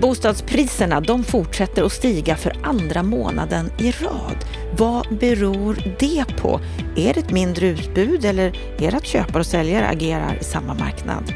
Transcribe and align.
Bostadspriserna 0.00 1.00
de 1.00 1.24
fortsätter 1.24 1.82
att 1.82 1.92
stiga 1.92 2.36
för 2.36 2.52
andra 2.62 3.02
månaden 3.02 3.70
i 3.78 3.90
rad. 3.90 4.44
Vad 4.76 5.18
beror 5.18 5.96
det 5.98 6.24
på? 6.36 6.60
Är 6.96 7.14
det 7.14 7.20
ett 7.20 7.30
mindre 7.30 7.66
utbud 7.66 8.24
eller 8.24 8.46
är 8.78 8.90
det 8.90 8.96
att 8.96 9.06
köpare 9.06 9.40
och 9.40 9.46
säljare 9.46 9.88
agerar 9.88 10.38
i 10.40 10.44
samma 10.44 10.74
marknad? 10.74 11.34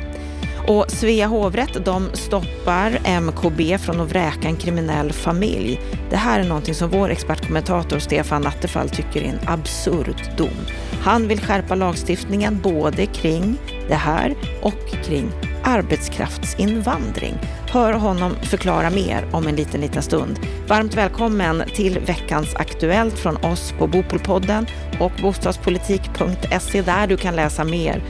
Och 0.68 0.90
Svea 0.90 1.26
hovrätt 1.26 1.84
de 1.84 2.08
stoppar 2.12 3.20
MKB 3.20 3.78
från 3.78 4.00
att 4.00 4.10
vräka 4.10 4.48
en 4.48 4.56
kriminell 4.56 5.12
familj. 5.12 5.80
Det 6.10 6.16
här 6.16 6.40
är 6.40 6.44
någonting 6.44 6.74
som 6.74 6.90
vår 6.90 7.10
expertkommentator 7.10 7.98
Stefan 7.98 8.46
Attefall 8.46 8.88
tycker 8.88 9.22
är 9.22 9.28
en 9.28 9.48
absurd 9.48 10.22
dom. 10.36 10.66
Han 11.02 11.28
vill 11.28 11.40
skärpa 11.40 11.74
lagstiftningen 11.74 12.60
både 12.62 13.06
kring 13.06 13.58
det 13.88 13.94
här 13.94 14.34
och 14.62 15.04
kring 15.04 15.30
arbetskraftsinvandring. 15.64 17.34
Hör 17.72 17.92
honom 17.92 18.36
förklara 18.42 18.90
mer 18.90 19.28
om 19.32 19.46
en 19.46 19.56
liten, 19.56 19.80
liten 19.80 20.02
stund. 20.02 20.40
Varmt 20.68 20.94
välkommen 20.94 21.62
till 21.74 21.98
veckans 21.98 22.54
Aktuellt 22.54 23.18
från 23.18 23.36
oss 23.36 23.74
på 23.78 23.86
Bopolpodden 23.86 24.66
och 25.00 25.12
bostadspolitik.se 25.22 26.82
där 26.82 27.06
du 27.06 27.16
kan 27.16 27.36
läsa 27.36 27.64
mer. 27.64 28.02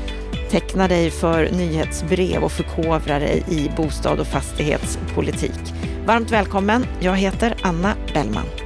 Teckna 0.51 0.89
dig 0.89 1.11
för 1.11 1.51
nyhetsbrev 1.51 2.43
och 2.43 2.53
förkovra 2.53 3.19
dig 3.19 3.45
i 3.49 3.71
bostad 3.77 4.21
och 4.21 4.27
fastighetspolitik. 4.27 5.75
Varmt 6.07 6.31
välkommen. 6.31 6.87
Jag 7.01 7.17
heter 7.17 7.57
Anna 7.63 7.95
Bellman. 8.15 8.62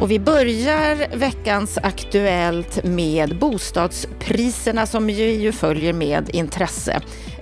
Och 0.00 0.10
vi 0.10 0.18
börjar 0.18 1.16
veckans 1.16 1.78
Aktuellt 1.82 2.84
med 2.84 3.38
bostadspriserna 3.38 4.86
som 4.86 5.10
ju 5.10 5.52
följer 5.52 5.92
med 5.92 6.30
intresse. 6.32 7.00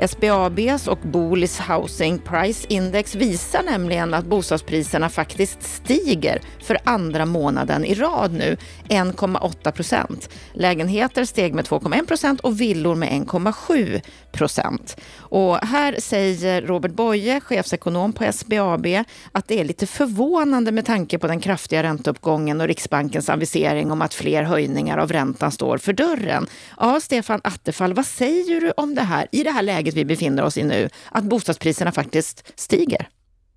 SBABs 0.08 0.88
och 0.88 0.98
Bolis 0.98 1.60
Housing 1.60 2.18
Price 2.18 2.66
Index 2.68 3.14
visar 3.14 3.62
nämligen 3.62 4.14
att 4.14 4.24
bostadspriserna 4.24 5.08
faktiskt 5.08 5.62
stiger 5.62 6.40
för 6.62 6.78
andra 6.84 7.26
månaden 7.26 7.84
i 7.84 7.94
rad 7.94 8.32
nu, 8.32 8.56
1,8 8.88 9.70
procent. 9.70 10.28
Lägenheter 10.52 11.24
steg 11.24 11.54
med 11.54 11.64
2,1 11.64 12.06
procent 12.06 12.40
och 12.40 12.60
villor 12.60 12.94
med 12.94 13.08
1,7 13.08 14.00
procent. 14.32 14.96
Och 15.16 15.56
här 15.56 15.96
säger 15.98 16.62
Robert 16.62 16.92
Boye, 16.92 17.40
chefsekonom 17.40 18.12
på 18.12 18.32
SBAB, 18.32 18.86
att 19.32 19.48
det 19.48 19.60
är 19.60 19.64
lite 19.64 19.86
förvånande 19.86 20.72
med 20.72 20.86
tanke 20.86 21.18
på 21.18 21.26
den 21.26 21.40
kraftiga 21.40 21.82
ränteuppgången 21.82 22.60
och 22.60 22.66
Riksbankens 22.66 23.28
avisering 23.28 23.90
om 23.90 24.02
att 24.02 24.14
fler 24.14 24.42
höjningar 24.42 24.98
av 24.98 25.12
räntan 25.12 25.52
står 25.52 25.78
för 25.78 25.92
dörren. 25.92 26.46
Ja, 26.80 27.00
Stefan 27.00 27.40
Attefall, 27.44 27.94
vad 27.94 28.06
säger 28.06 28.60
du 28.60 28.70
om 28.76 28.94
det 28.94 29.02
här 29.02 29.26
i 29.32 29.42
det 29.42 29.50
här 29.50 29.62
läget 29.62 29.93
vi 29.94 30.04
befinner 30.04 30.42
oss 30.42 30.58
i 30.58 30.62
nu, 30.62 30.88
att 31.08 31.24
bostadspriserna 31.24 31.92
faktiskt 31.92 32.52
stiger? 32.54 33.08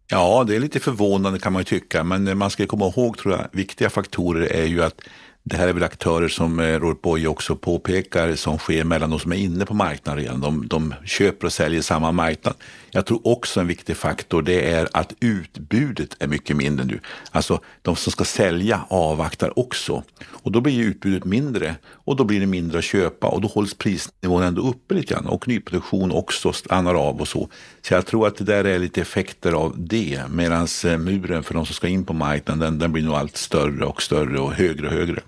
Ja, 0.10 0.44
det 0.48 0.56
är 0.56 0.60
lite 0.60 0.80
förvånande 0.80 1.40
kan 1.40 1.54
man 1.54 1.60
ju 1.60 1.64
tycka, 1.64 2.04
men 2.04 2.38
man 2.38 2.50
ska 2.50 2.66
komma 2.66 2.88
ihåg 2.88 3.18
tror 3.18 3.34
jag, 3.34 3.48
viktiga 3.52 3.90
faktorer 3.90 4.52
är 4.52 4.66
ju 4.66 4.84
att 4.84 5.02
det 5.50 5.58
här 5.58 5.68
är 5.68 5.74
väl 5.74 5.84
aktörer 5.84 6.28
som 6.28 6.60
eh, 6.60 6.80
Robert 6.80 7.02
Boye 7.02 7.28
också 7.28 7.56
påpekar 7.56 8.36
som 8.36 8.58
sker 8.58 8.84
mellan 8.84 9.10
de 9.10 9.20
som 9.20 9.32
är 9.32 9.36
inne 9.36 9.66
på 9.66 9.74
marknaden 9.74 10.24
redan. 10.24 10.42
De, 10.42 10.68
de 10.68 10.94
köper 11.06 11.46
och 11.46 11.54
säljer 11.54 11.82
samma 11.82 12.12
marknad. 12.12 12.54
Jag 12.92 13.06
tror 13.06 13.28
också 13.28 13.60
en 13.60 13.68
viktig 13.68 13.98
faktor 13.98 14.42
det 14.42 14.72
är 14.72 14.88
att 14.94 15.14
utbudet 15.20 16.16
är 16.20 16.28
mycket 16.28 16.56
mindre 16.56 16.86
nu. 16.86 17.00
Alltså 17.32 17.60
de 17.82 17.96
som 17.96 18.12
ska 18.12 18.24
sälja 18.24 18.82
avvaktar 18.88 19.60
också. 19.60 20.04
Och 20.30 20.52
då 20.52 20.62
blir 20.62 20.84
utbudet 20.84 21.26
mindre 21.26 21.76
och 21.86 22.16
då 22.16 22.24
blir 22.24 22.40
det 22.40 22.46
mindre 22.46 22.78
att 22.78 22.84
köpa 22.84 23.28
och 23.28 23.42
då 23.42 23.48
hålls 23.48 23.74
prisnivån 23.74 24.44
ändå 24.44 24.62
uppe 24.62 24.94
lite 24.94 25.14
grann 25.14 25.26
och 25.26 25.48
nyproduktion 25.48 26.12
också 26.12 26.54
stannar 26.54 26.96
av 26.96 27.22
och 27.22 27.28
så. 27.28 27.50
Så 27.82 27.94
jag 27.94 28.06
tror 28.06 28.28
att 28.28 28.38
det 28.38 28.44
där 28.44 28.64
är 28.64 28.80
lite 28.80 29.02
effekter 29.02 29.52
av 29.52 29.74
det 29.78 30.22
medan 30.30 30.68
eh, 30.86 30.98
muren 30.98 31.44
för 31.44 31.54
de 31.54 31.66
som 31.66 31.76
ska 31.76 31.88
in 31.88 32.06
på 32.06 32.14
marknaden 32.14 32.60
den, 32.60 32.80
den 32.80 32.92
blir 32.92 33.04
nog 33.04 33.16
allt 33.16 33.38
större 33.38 33.86
och 33.86 34.02
större 34.02 34.40
och 34.40 34.54
högre 34.54 34.88
och 34.88 34.94
högre. 34.94 35.22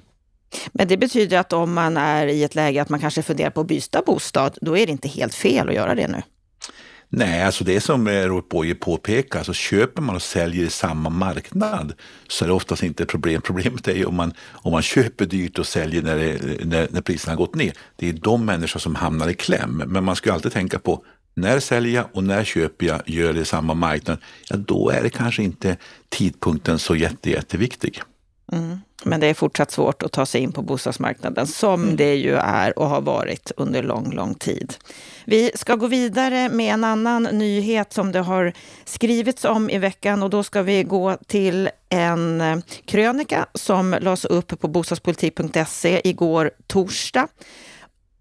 Men 0.72 0.88
det 0.88 0.98
betyder 0.98 1.38
att 1.38 1.54
om 1.54 1.74
man 1.74 1.98
är 1.98 2.28
i 2.28 2.44
ett 2.44 2.56
läge 2.56 2.82
att 2.82 2.90
man 2.90 3.00
kanske 3.00 3.24
funderar 3.24 3.50
på 3.50 3.62
att 3.62 3.68
byta 3.68 4.02
bostad, 4.06 4.58
då 4.62 4.78
är 4.78 4.86
det 4.86 4.92
inte 4.92 5.08
helt 5.08 5.34
fel 5.34 5.70
att 5.70 5.76
göra 5.76 5.96
det 5.96 6.08
nu? 6.08 6.22
Nej, 7.12 7.44
alltså 7.44 7.64
det 7.64 7.82
som 7.82 8.08
eh, 8.08 8.26
Robert 8.26 8.50
Boye 8.50 8.76
påpekar, 8.76 9.40
alltså 9.40 9.54
köper 9.54 10.02
man 10.02 10.16
och 10.16 10.22
säljer 10.22 10.66
i 10.66 10.70
samma 10.70 11.10
marknad 11.10 11.94
så 12.28 12.46
är 12.46 12.48
det 12.48 12.54
oftast 12.54 12.84
inte 12.84 13.04
ett 13.04 13.10
problem. 13.10 13.42
Problemet 13.42 13.88
är 13.88 13.96
ju 13.96 14.06
om 14.06 14.16
man, 14.16 14.34
om 14.52 14.72
man 14.72 14.82
köper 14.82 15.26
dyrt 15.26 15.60
och 15.60 15.68
säljer 15.68 16.02
när, 16.02 16.16
det, 16.16 16.66
när, 16.66 16.88
när 16.92 17.02
priserna 17.02 17.32
har 17.32 17.38
gått 17.38 17.56
ner. 17.56 17.74
Det 17.96 18.10
är 18.10 18.14
de 18.14 18.46
människor 18.46 18.80
som 18.80 18.96
hamnar 18.96 19.30
i 19.30 19.34
kläm. 19.34 19.84
Men 19.88 20.04
man 20.04 20.16
ska 20.16 20.34
alltid 20.34 20.52
tänka 20.52 20.80
på 20.80 21.04
när 21.34 21.60
säljer 21.60 21.96
jag 21.96 22.06
och 22.14 22.24
när 22.24 22.44
köper 22.44 22.86
jag, 22.86 23.02
gör 23.06 23.34
det 23.34 23.40
i 23.40 23.46
samma 23.46 23.74
marknad, 23.74 24.18
ja 24.50 24.58
då 24.58 24.90
är 24.90 25.04
det 25.04 25.10
kanske 25.10 25.44
inte 25.44 25.78
tidpunkten 26.10 26.80
så 26.80 26.96
jätte, 26.96 27.30
jätteviktig. 27.30 28.02
Mm. 28.52 28.82
Men 29.04 29.20
det 29.20 29.28
är 29.28 29.34
fortsatt 29.34 29.72
svårt 29.72 30.04
att 30.04 30.12
ta 30.12 30.26
sig 30.26 30.42
in 30.42 30.52
på 30.52 30.62
bostadsmarknaden 30.62 31.48
som 31.48 31.84
mm. 31.84 31.96
det 31.96 32.16
ju 32.16 32.36
är 32.36 32.80
och 32.80 32.90
har 32.90 33.02
varit 33.02 33.52
under 33.58 33.84
lång, 33.84 34.12
lång 34.12 34.36
tid. 34.36 34.74
Vi 35.26 35.52
ska 35.56 35.76
gå 35.76 35.88
vidare 35.88 36.50
med 36.50 36.74
en 36.74 36.84
annan 36.84 37.24
nyhet 37.24 37.94
som 37.94 38.12
det 38.12 38.20
har 38.20 38.54
skrivits 38.86 39.46
om 39.46 39.70
i 39.70 39.78
veckan 39.78 40.24
och 40.24 40.30
då 40.30 40.44
ska 40.44 40.62
vi 40.62 40.84
gå 40.84 41.18
till 41.28 41.70
en 41.90 42.42
eh, 42.42 42.58
krönika 42.86 43.46
som 43.54 43.96
lades 44.02 44.26
upp 44.26 44.60
på 44.60 44.68
bostadspolitik.se 44.68 46.02
igår 46.04 46.52
torsdag. 46.68 47.28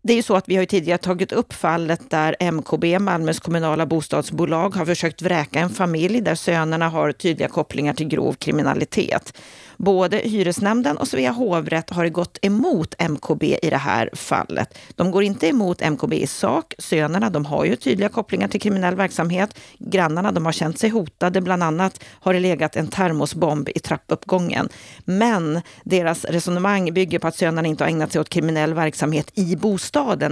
Det 0.03 0.13
är 0.13 0.17
ju 0.17 0.23
så 0.23 0.37
att 0.37 0.49
vi 0.49 0.57
har 0.57 0.65
tidigare 0.65 0.99
tagit 0.99 1.33
upp 1.33 1.53
fallet 1.53 2.11
där 2.11 2.37
MKB, 2.41 2.99
Malmös 2.99 3.41
kommunala 3.41 3.87
bostadsbolag, 3.87 4.75
har 4.75 4.87
försökt 4.87 5.23
vräka 5.23 5.61
en 5.61 5.71
familj 5.71 6.21
där 6.21 6.35
sönerna 6.35 6.89
har 6.89 7.13
tydliga 7.13 7.49
kopplingar 7.49 7.95
till 7.95 8.09
grov 8.09 8.33
kriminalitet. 8.33 9.39
Både 9.77 10.17
hyresnämnden 10.17 10.97
och 10.97 11.09
Svea 11.09 11.33
hovrätt 11.33 11.91
har 11.91 12.09
gått 12.09 12.39
emot 12.43 12.95
MKB 12.99 13.59
i 13.63 13.71
det 13.71 13.77
här 13.77 14.11
fallet. 14.13 14.79
De 14.97 15.11
går 15.11 15.23
inte 15.23 15.47
emot 15.49 15.91
MKB 15.91 16.13
i 16.13 16.27
sak. 16.27 16.75
Sönerna 16.79 17.31
de 17.31 17.45
har 17.45 17.65
ju 17.65 17.77
tydliga 17.77 18.09
kopplingar 18.09 18.49
till 18.49 18.61
kriminell 18.61 18.95
verksamhet. 18.95 19.59
Grannarna 19.79 20.33
de 20.33 20.45
har 20.45 20.53
känt 20.53 20.79
sig 20.79 20.91
hotade. 20.91 21.41
Bland 21.41 21.63
annat 21.63 22.05
har 22.11 22.35
det 22.35 22.41
legat 22.41 22.77
en 22.77 22.89
termosbomb 22.89 23.69
i 23.69 23.79
trappuppgången. 23.79 24.69
Men 25.05 25.61
deras 25.85 26.25
resonemang 26.25 26.95
bygger 26.95 27.19
på 27.19 27.29
att 27.29 27.37
sönerna 27.37 27.69
inte 27.69 27.85
har 27.85 27.91
ägnat 27.91 28.13
sig 28.13 28.21
åt 28.21 28.29
kriminell 28.29 28.75
verksamhet 28.75 29.31
i 29.35 29.57
bostaden 29.57 29.88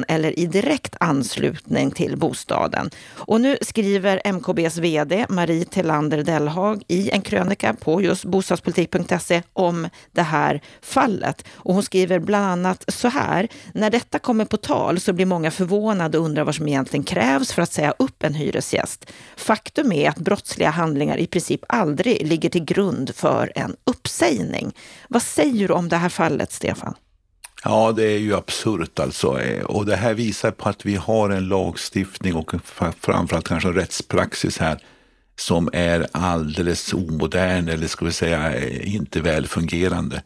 eller 0.08 0.38
i 0.38 0.46
direkt 0.46 0.96
anslutning 1.00 1.90
till 1.90 2.16
bostaden. 2.16 2.90
Och 3.14 3.40
nu 3.40 3.56
skriver 3.60 4.32
MKBs 4.32 4.78
vd 4.78 5.26
Marie 5.28 5.64
Telander 5.64 6.22
Dellhag 6.22 6.82
i 6.88 7.10
en 7.10 7.22
krönika 7.22 7.74
på 7.74 8.02
just 8.02 8.24
bostadspolitik.se 8.24 9.42
om 9.52 9.88
det 10.12 10.22
här 10.22 10.60
fallet. 10.82 11.44
Och 11.52 11.74
hon 11.74 11.82
skriver 11.82 12.18
bland 12.18 12.46
annat 12.46 12.84
så 12.88 13.08
här. 13.08 13.48
När 13.72 13.90
detta 13.90 14.18
kommer 14.18 14.44
på 14.44 14.56
tal 14.56 15.00
så 15.00 15.12
blir 15.12 15.26
många 15.26 15.50
förvånade 15.50 16.18
och 16.18 16.24
undrar 16.24 16.44
vad 16.44 16.54
som 16.54 16.68
egentligen 16.68 17.04
krävs 17.04 17.52
för 17.52 17.62
att 17.62 17.72
säga 17.72 17.94
upp 17.98 18.22
en 18.22 18.34
hyresgäst. 18.34 19.10
Faktum 19.36 19.92
är 19.92 20.08
att 20.08 20.18
brottsliga 20.18 20.70
handlingar 20.70 21.16
i 21.16 21.26
princip 21.26 21.64
aldrig 21.68 22.26
ligger 22.26 22.48
till 22.48 22.64
grund 22.64 23.14
för 23.14 23.52
en 23.54 23.76
uppsägning. 23.84 24.72
Vad 25.08 25.22
säger 25.22 25.68
du 25.68 25.74
om 25.74 25.88
det 25.88 25.96
här 25.96 26.08
fallet, 26.08 26.52
Stefan? 26.52 26.94
Ja, 27.68 27.92
det 27.92 28.04
är 28.04 28.18
ju 28.18 28.36
absurt 28.36 28.98
alltså. 28.98 29.40
Eh, 29.40 29.64
och 29.64 29.86
det 29.86 29.96
här 29.96 30.14
visar 30.14 30.50
på 30.50 30.68
att 30.68 30.86
vi 30.86 30.96
har 30.96 31.30
en 31.30 31.48
lagstiftning 31.48 32.34
och 32.34 32.52
framförallt 32.64 33.48
kanske 33.48 33.68
en 33.68 33.74
rättspraxis 33.74 34.58
här 34.58 34.78
som 35.36 35.70
är 35.72 36.06
alldeles 36.12 36.92
omodern 36.92 37.68
eller 37.68 37.86
ska 37.86 38.04
vi 38.04 38.12
säga 38.12 38.56
eh, 38.56 38.94
inte 38.94 39.20
väl 39.20 39.46
fungerande. 39.46 40.16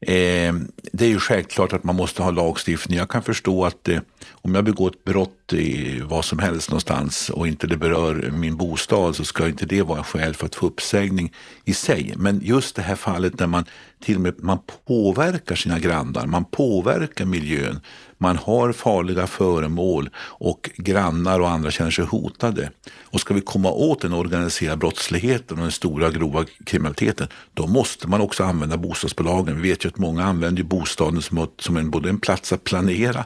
Eh, 0.00 0.54
det 0.92 1.04
är 1.04 1.08
ju 1.08 1.18
självklart 1.18 1.72
att 1.72 1.84
man 1.84 1.96
måste 1.96 2.22
ha 2.22 2.30
lagstiftning. 2.30 2.98
Jag 2.98 3.10
kan 3.10 3.22
förstå 3.22 3.64
att 3.64 3.88
eh, 3.88 4.00
om 4.44 4.54
jag 4.54 4.64
begår 4.64 4.90
ett 4.90 5.04
brott 5.04 5.52
i 5.52 6.00
vad 6.00 6.24
som 6.24 6.38
helst 6.38 6.70
någonstans 6.70 7.30
och 7.30 7.48
inte 7.48 7.66
det 7.66 7.76
berör 7.76 8.30
min 8.30 8.56
bostad 8.56 9.16
så 9.16 9.24
ska 9.24 9.48
inte 9.48 9.66
det 9.66 9.82
vara 9.82 10.04
skäl 10.04 10.34
för 10.34 10.46
att 10.46 10.54
få 10.54 10.66
uppsägning 10.66 11.32
i 11.64 11.74
sig. 11.74 12.14
Men 12.16 12.40
just 12.42 12.76
det 12.76 12.82
här 12.82 12.94
fallet 12.94 13.38
där 13.38 13.46
man 13.46 13.64
till 14.04 14.14
och 14.14 14.20
med 14.20 14.34
man 14.38 14.58
påverkar 14.86 15.54
sina 15.54 15.78
grannar, 15.78 16.26
man 16.26 16.44
påverkar 16.44 17.24
miljön, 17.24 17.80
man 18.18 18.36
har 18.36 18.72
farliga 18.72 19.26
föremål 19.26 20.10
och 20.18 20.70
grannar 20.76 21.40
och 21.40 21.50
andra 21.50 21.70
känner 21.70 21.90
sig 21.90 22.04
hotade. 22.04 22.70
Och 23.02 23.20
ska 23.20 23.34
vi 23.34 23.40
komma 23.40 23.70
åt 23.70 24.00
den 24.00 24.12
organiserade 24.12 24.76
brottsligheten 24.76 25.56
och 25.56 25.62
den 25.62 25.72
stora 25.72 26.10
grova 26.10 26.44
kriminaliteten, 26.66 27.28
då 27.54 27.66
måste 27.66 28.08
man 28.08 28.20
också 28.20 28.44
använda 28.44 28.76
bostadsbolagen. 28.76 29.62
Vi 29.62 29.68
vet 29.68 29.84
ju 29.84 29.88
att 29.88 29.98
många 29.98 30.24
använder 30.24 30.62
bostaden 30.62 31.22
som, 31.22 31.48
som 31.58 31.76
en, 31.76 31.90
både 31.90 32.08
en 32.08 32.20
plats 32.20 32.52
att 32.52 32.64
planera 32.64 33.24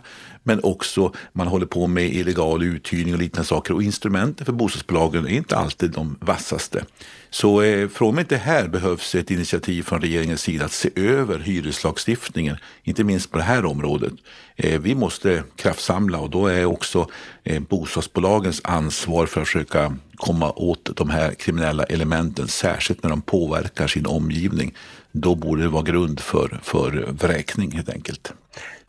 men 0.48 0.60
också 0.62 1.12
man 1.32 1.46
håller 1.46 1.66
på 1.66 1.86
med 1.86 2.14
illegal 2.14 2.62
uthyrning 2.62 3.14
och 3.14 3.20
liknande 3.20 3.48
saker 3.48 3.74
och 3.74 3.82
instrumenten 3.82 4.46
för 4.46 4.52
bostadsbolagen 4.52 5.26
är 5.26 5.36
inte 5.36 5.56
alltid 5.56 5.90
de 5.90 6.16
vassaste. 6.20 6.84
Så 7.30 7.62
eh, 7.62 7.88
från 7.88 8.14
mig 8.14 8.22
inte 8.22 8.36
här 8.36 8.68
behövs 8.68 9.14
ett 9.14 9.30
initiativ 9.30 9.82
från 9.82 10.00
regeringens 10.00 10.40
sida 10.40 10.64
att 10.64 10.72
se 10.72 10.90
över 10.94 11.38
hyreslagstiftningen, 11.38 12.56
inte 12.82 13.04
minst 13.04 13.30
på 13.30 13.38
det 13.38 13.44
här 13.44 13.64
området. 13.64 14.12
Eh, 14.56 14.80
vi 14.80 14.94
måste 14.94 15.42
kraftsamla 15.56 16.18
och 16.18 16.30
då 16.30 16.46
är 16.46 16.64
också 16.64 17.06
eh, 17.44 17.60
bostadsbolagens 17.60 18.60
ansvar 18.64 19.26
för 19.26 19.40
att 19.40 19.46
försöka 19.46 19.96
komma 20.16 20.52
åt 20.52 20.96
de 20.96 21.10
här 21.10 21.34
kriminella 21.34 21.84
elementen, 21.84 22.48
särskilt 22.48 23.02
när 23.02 23.10
de 23.10 23.22
påverkar 23.22 23.86
sin 23.86 24.06
omgivning. 24.06 24.74
Då 25.12 25.34
borde 25.34 25.62
det 25.62 25.68
vara 25.68 25.82
grund 25.82 26.20
för, 26.20 26.60
för 26.62 27.08
vräkning 27.10 27.72
helt 27.72 27.88
enkelt. 27.88 28.32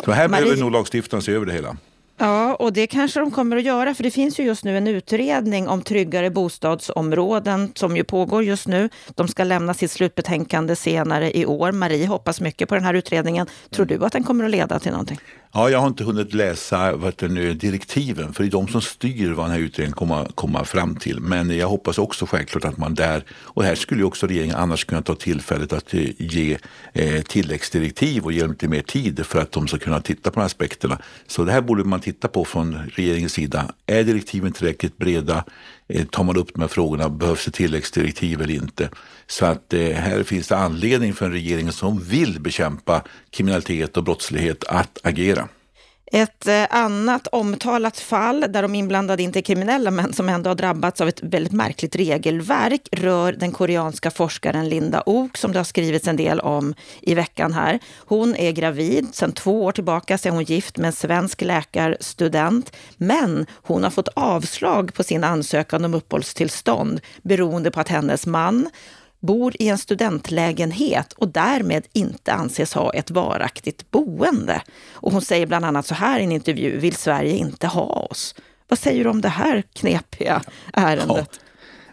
Så 0.05 0.11
här 0.11 0.27
behöver 0.27 0.57
nog 0.57 0.71
lagstiftaren 0.71 1.21
se 1.21 1.31
över 1.31 1.45
det 1.45 1.53
hela. 1.53 1.77
Ja, 2.21 2.55
och 2.55 2.73
det 2.73 2.87
kanske 2.87 3.19
de 3.19 3.31
kommer 3.31 3.57
att 3.57 3.63
göra, 3.63 3.93
för 3.93 4.03
det 4.03 4.11
finns 4.11 4.39
ju 4.39 4.43
just 4.43 4.63
nu 4.63 4.77
en 4.77 4.87
utredning 4.87 5.67
om 5.67 5.81
tryggare 5.81 6.29
bostadsområden 6.29 7.71
som 7.75 7.97
ju 7.97 8.03
pågår 8.03 8.43
just 8.43 8.67
nu. 8.67 8.89
De 9.15 9.27
ska 9.27 9.43
lämna 9.43 9.73
sitt 9.73 9.91
slutbetänkande 9.91 10.75
senare 10.75 11.37
i 11.37 11.45
år. 11.45 11.71
Marie 11.71 12.07
hoppas 12.07 12.41
mycket 12.41 12.69
på 12.69 12.75
den 12.75 12.83
här 12.83 12.93
utredningen. 12.93 13.47
Tror 13.69 13.85
du 13.85 14.05
att 14.05 14.11
den 14.11 14.23
kommer 14.23 14.45
att 14.45 14.51
leda 14.51 14.79
till 14.79 14.91
någonting? 14.91 15.19
Ja, 15.51 15.69
jag 15.69 15.79
har 15.79 15.87
inte 15.87 16.03
hunnit 16.03 16.33
läsa 16.33 16.95
vet 16.95 17.21
nu, 17.21 17.53
direktiven, 17.53 18.33
för 18.33 18.43
det 18.43 18.49
är 18.49 18.51
de 18.51 18.67
som 18.67 18.81
styr 18.81 19.31
vad 19.31 19.45
den 19.45 19.51
här 19.51 19.59
utredningen 19.59 19.95
kommer 19.95 20.25
komma 20.25 20.65
fram 20.65 20.95
till. 20.95 21.19
Men 21.19 21.57
jag 21.57 21.67
hoppas 21.67 21.97
också 21.97 22.25
självklart 22.25 22.65
att 22.65 22.77
man 22.77 22.95
där, 22.95 23.23
och 23.31 23.63
här 23.63 23.75
skulle 23.75 24.01
ju 24.01 24.05
också 24.05 24.27
regeringen 24.27 24.55
annars 24.55 24.85
kunna 24.85 25.01
ta 25.01 25.15
tillfället 25.15 25.73
att 25.73 25.93
eh, 25.93 26.05
ge 26.17 26.57
eh, 26.93 27.21
tilläggsdirektiv 27.21 28.23
och 28.23 28.31
ge 28.31 28.41
dem 28.41 28.51
lite 28.51 28.67
mer 28.67 28.81
tid 28.81 29.25
för 29.25 29.41
att 29.41 29.51
de 29.51 29.67
ska 29.67 29.77
kunna 29.77 30.01
titta 30.01 30.29
på 30.29 30.33
de 30.33 30.39
här 30.39 30.45
aspekterna. 30.45 30.97
Så 31.27 31.43
det 31.43 31.51
här 31.51 31.61
borde 31.61 31.83
man 31.83 31.99
titta 32.13 32.27
på 32.27 32.45
från 32.45 32.77
regeringens 32.95 33.33
sida. 33.33 33.71
Är 33.85 34.03
direktiven 34.03 34.51
tillräckligt 34.51 34.97
breda? 34.97 35.43
Eh, 35.87 36.05
tar 36.05 36.23
man 36.23 36.37
upp 36.37 36.53
de 36.53 36.61
här 36.61 36.67
frågorna? 36.67 37.09
Behövs 37.09 37.45
det 37.45 37.51
tilläggsdirektiv 37.51 38.41
eller 38.41 38.53
inte? 38.53 38.89
Så 39.27 39.45
att 39.45 39.73
eh, 39.73 39.91
här 39.91 40.23
finns 40.23 40.47
det 40.47 40.57
anledning 40.57 41.13
för 41.13 41.25
en 41.25 41.31
regering 41.31 41.71
som 41.71 41.99
vill 41.99 42.39
bekämpa 42.39 43.03
kriminalitet 43.29 43.97
och 43.97 44.03
brottslighet 44.03 44.63
att 44.63 44.97
agera. 45.03 45.47
Ett 46.11 46.47
eh, 46.47 46.65
annat 46.69 47.27
omtalat 47.27 47.99
fall 47.99 48.45
där 48.49 48.61
de 48.61 48.75
inblandade 48.75 49.23
inte 49.23 49.39
är 49.39 49.41
kriminella 49.41 49.91
men 49.91 50.13
som 50.13 50.29
ändå 50.29 50.49
har 50.49 50.55
drabbats 50.55 51.01
av 51.01 51.07
ett 51.07 51.23
väldigt 51.23 51.53
märkligt 51.53 51.95
regelverk 51.95 52.89
rör 52.91 53.31
den 53.31 53.51
koreanska 53.51 54.11
forskaren 54.11 54.69
Linda 54.69 55.03
Ok 55.05 55.37
som 55.37 55.51
det 55.51 55.59
har 55.59 55.63
skrivits 55.63 56.07
en 56.07 56.15
del 56.15 56.39
om 56.39 56.73
i 57.01 57.15
veckan 57.15 57.53
här. 57.53 57.79
Hon 57.97 58.35
är 58.35 58.51
gravid. 58.51 59.07
Sedan 59.11 59.31
två 59.31 59.63
år 59.63 59.71
tillbaka 59.71 60.17
så 60.17 60.27
är 60.27 60.33
hon 60.33 60.43
gift 60.43 60.77
med 60.77 60.87
en 60.87 60.93
svensk 60.93 61.41
läkarstudent. 61.41 62.75
Men 62.97 63.45
hon 63.51 63.83
har 63.83 63.91
fått 63.91 64.09
avslag 64.13 64.93
på 64.93 65.03
sin 65.03 65.23
ansökan 65.23 65.85
om 65.85 65.93
uppehållstillstånd 65.93 67.01
beroende 67.21 67.71
på 67.71 67.79
att 67.79 67.89
hennes 67.89 68.25
man 68.25 68.69
bor 69.19 69.53
i 69.59 69.67
en 69.67 69.77
studentlägenhet 69.77 71.13
och 71.13 71.27
därmed 71.27 71.87
inte 71.93 72.33
anses 72.33 72.73
ha 72.73 72.93
ett 72.93 73.11
varaktigt 73.11 73.91
boende. 73.91 74.61
Och 74.91 75.11
hon 75.11 75.21
säger 75.21 75.45
bland 75.45 75.65
annat 75.65 75.85
så 75.85 75.95
här 75.95 76.19
i 76.19 76.23
en 76.23 76.31
intervju, 76.31 76.77
vill 76.77 76.95
Sverige 76.95 77.35
inte 77.35 77.67
ha 77.67 78.07
oss? 78.11 78.35
Vad 78.67 78.79
säger 78.79 79.03
du 79.03 79.09
om 79.09 79.21
det 79.21 79.29
här 79.29 79.63
knepiga 79.73 80.41
ärendet? 80.73 81.29
Ja, 81.31 81.39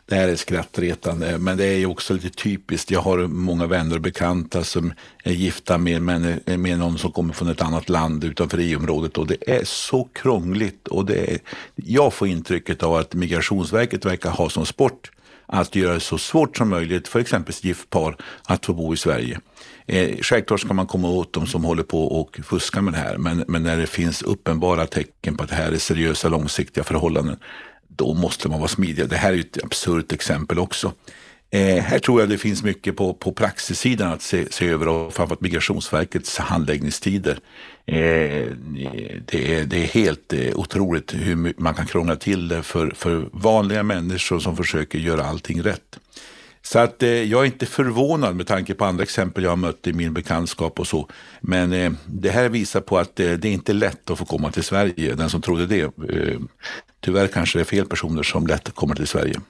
det 0.09 0.15
här 0.15 0.29
är 0.29 0.37
skrattretande, 0.37 1.39
men 1.39 1.57
det 1.57 1.65
är 1.65 1.79
ju 1.79 1.87
också 1.87 2.15
lite 2.15 2.31
typiskt. 2.31 2.91
Jag 2.91 3.01
har 3.01 3.19
många 3.19 3.67
vänner 3.67 3.97
och 3.97 4.03
bekanta 4.03 4.65
som 4.65 4.93
är 5.25 5.33
gifta 5.33 5.79
med, 5.79 6.03
med, 6.03 6.59
med 6.59 6.79
någon 6.79 6.99
som 6.99 7.13
kommer 7.13 7.35
från 7.35 7.49
ett 7.49 7.63
annat 7.63 7.89
land 7.89 8.25
utanför 8.25 8.59
EU-området 8.59 9.19
och 9.19 9.27
det 9.27 9.51
är 9.51 9.65
så 9.65 10.09
krångligt. 10.13 10.89
Och 10.89 11.07
det 11.07 11.33
är, 11.33 11.39
jag 11.75 12.13
får 12.13 12.29
intrycket 12.29 12.83
av 12.83 12.95
att 12.95 13.15
Migrationsverket 13.15 14.05
verkar 14.05 14.31
ha 14.31 14.51
som 14.51 14.67
sport 14.67 15.11
att 15.47 15.75
göra 15.75 15.95
det 15.95 16.01
så 16.01 16.19
svårt 16.19 16.57
som 16.57 16.69
möjligt 16.69 17.09
för 17.09 17.21
exempelvis 17.21 17.65
giftpar 17.65 18.17
att 18.45 18.67
få 18.67 18.75
bo 18.75 18.95
i 18.95 18.97
Sverige. 18.97 19.41
Eh, 19.87 20.17
självklart 20.23 20.61
ska 20.61 20.75
man 20.75 20.87
komma 20.87 21.09
åt 21.09 21.33
dem 21.33 21.47
som 21.47 21.65
håller 21.65 21.83
på 21.83 22.21
och 22.21 22.41
fuskar 22.45 22.81
med 22.81 22.93
det 22.93 22.99
här, 22.99 23.19
men, 23.19 23.45
men 23.49 23.63
när 23.63 23.77
det 23.77 23.87
finns 23.87 24.23
uppenbara 24.23 24.87
tecken 24.87 25.37
på 25.37 25.43
att 25.45 25.51
det 25.51 25.57
här 25.57 25.73
är 25.73 25.79
seriösa 25.79 26.29
långsiktiga 26.29 26.85
förhållanden, 26.85 27.37
då 27.89 28.15
måste 28.15 28.49
man 28.49 28.59
vara 28.59 28.69
smidig. 28.69 29.09
Det 29.09 29.17
här 29.17 29.33
är 29.33 29.39
ett 29.39 29.65
absurt 29.65 30.13
exempel 30.13 30.59
också. 30.59 30.93
Eh, 31.51 31.83
här 31.83 31.99
tror 31.99 32.21
jag 32.21 32.29
det 32.29 32.39
finns 32.39 32.63
mycket 32.63 32.97
på, 32.97 33.15
på 33.15 33.33
praxissidan 33.33 34.13
att 34.13 34.23
se, 34.23 34.53
se 34.53 34.69
över 34.69 34.89
och 34.89 35.15
framförallt 35.15 35.41
Migrationsverkets 35.41 36.39
handläggningstider. 36.39 37.39
Eh, 37.89 38.53
det, 39.27 39.55
är, 39.55 39.65
det 39.65 39.77
är 39.77 39.87
helt 39.87 40.33
eh, 40.33 40.59
otroligt 40.59 41.15
hur 41.15 41.61
man 41.61 41.75
kan 41.75 41.87
krångla 41.87 42.17
till 42.17 42.49
det 42.49 42.63
för, 42.63 42.91
för 42.91 43.29
vanliga 43.33 43.83
människor 43.83 44.39
som 44.39 44.57
försöker 44.57 44.99
göra 44.99 45.25
allting 45.25 45.63
rätt. 45.63 45.99
Så 46.63 46.79
att 46.79 47.03
eh, 47.03 47.09
jag 47.09 47.41
är 47.41 47.47
inte 47.47 47.67
förvånad 47.67 48.37
med 48.37 48.47
tanke 48.47 48.75
på 48.75 48.85
andra 48.85 49.03
exempel 49.03 49.45
jag 49.45 49.51
har 49.51 49.57
mött 49.57 49.87
i 49.87 49.93
min 49.93 50.15
bekantskap 50.15 50.81
och 50.81 50.87
så. 50.87 51.09
Men 51.41 51.73
eh, 51.73 51.93
det 52.07 52.31
här 52.31 52.49
visar 52.49 52.81
på 52.81 52.99
att 52.99 53.21
eh, 53.21 53.33
det 53.33 53.49
är 53.49 53.53
inte 53.53 53.73
lätt 53.73 54.11
att 54.11 54.19
få 54.19 54.25
komma 54.25 54.51
till 54.51 54.63
Sverige. 54.63 55.15
Den 55.15 55.31
som 55.31 55.43
trodde 55.43 55.67
det, 55.67 55.83
eh, 55.83 56.41
tyvärr 57.01 57.27
kanske 57.27 57.59
det 57.59 57.63
är 57.63 57.65
fel 57.65 57.87
personer 57.87 58.23
som 58.23 58.47
lätt 58.47 58.75
kommer 58.75 58.95
till 58.95 59.07
Sverige. 59.07 59.41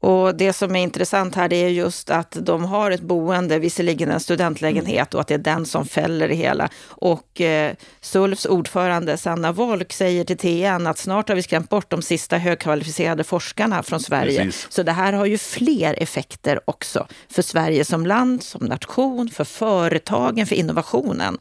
Och 0.00 0.34
det 0.34 0.52
som 0.52 0.76
är 0.76 0.82
intressant 0.82 1.34
här 1.34 1.48
det 1.48 1.56
är 1.56 1.68
just 1.68 2.10
att 2.10 2.36
de 2.40 2.64
har 2.64 2.90
ett 2.90 3.00
boende, 3.00 3.58
visserligen 3.58 4.10
en 4.10 4.20
studentlägenhet, 4.20 5.14
och 5.14 5.20
att 5.20 5.28
det 5.28 5.34
är 5.34 5.38
den 5.38 5.66
som 5.66 5.86
fäller 5.86 6.28
det 6.28 6.34
hela. 6.34 6.68
Och 6.86 7.40
eh, 7.40 7.74
SULFs 8.00 8.46
ordförande 8.46 9.16
Sanna 9.16 9.52
Wolk 9.52 9.92
säger 9.92 10.24
till 10.24 10.38
TN 10.38 10.86
att 10.86 10.98
snart 10.98 11.28
har 11.28 11.36
vi 11.36 11.42
skrämt 11.42 11.70
bort 11.70 11.90
de 11.90 12.02
sista 12.02 12.38
högkvalificerade 12.38 13.24
forskarna 13.24 13.82
från 13.82 14.00
Sverige. 14.00 14.44
Precis. 14.44 14.66
Så 14.70 14.82
det 14.82 14.92
här 14.92 15.12
har 15.12 15.26
ju 15.26 15.38
fler 15.38 16.02
effekter 16.02 16.60
också 16.64 17.06
för 17.30 17.42
Sverige 17.42 17.84
som 17.84 18.06
land, 18.06 18.42
som 18.42 18.66
nation, 18.66 19.28
för 19.28 19.44
företagen, 19.44 20.46
för 20.46 20.56
innovationen. 20.56 21.38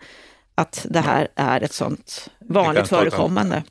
Att 0.56 0.86
det 0.90 1.00
här 1.00 1.28
är 1.36 1.62
ett 1.62 1.74
sånt 1.74 2.30
vanligt 2.40 2.88
förekommande 2.88 3.64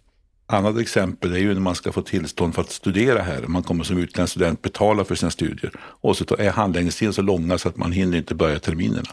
annat 0.47 0.79
exempel 0.79 1.33
är 1.33 1.39
ju 1.39 1.55
när 1.55 1.61
man 1.61 1.75
ska 1.75 1.93
få 1.93 2.03
tillstånd 2.03 2.55
för 2.55 2.63
att 2.63 2.71
studera 2.71 3.23
här. 3.23 3.43
Man 3.47 3.63
kommer 3.63 3.85
som 3.85 3.99
utländsk 3.99 4.31
student 4.31 4.63
betala 4.63 5.05
för 5.05 5.15
sina 5.15 5.31
studier. 5.31 5.73
Och 5.81 6.17
så 6.17 6.25
är 6.39 6.51
handläggningstiden 6.51 7.13
så 7.13 7.23
långa 7.23 7.59
så 7.59 7.69
att 7.69 7.77
man 7.77 7.93
hinner 7.93 8.19
inte 8.19 8.35
börja 8.35 8.59
terminerna. 8.59 9.11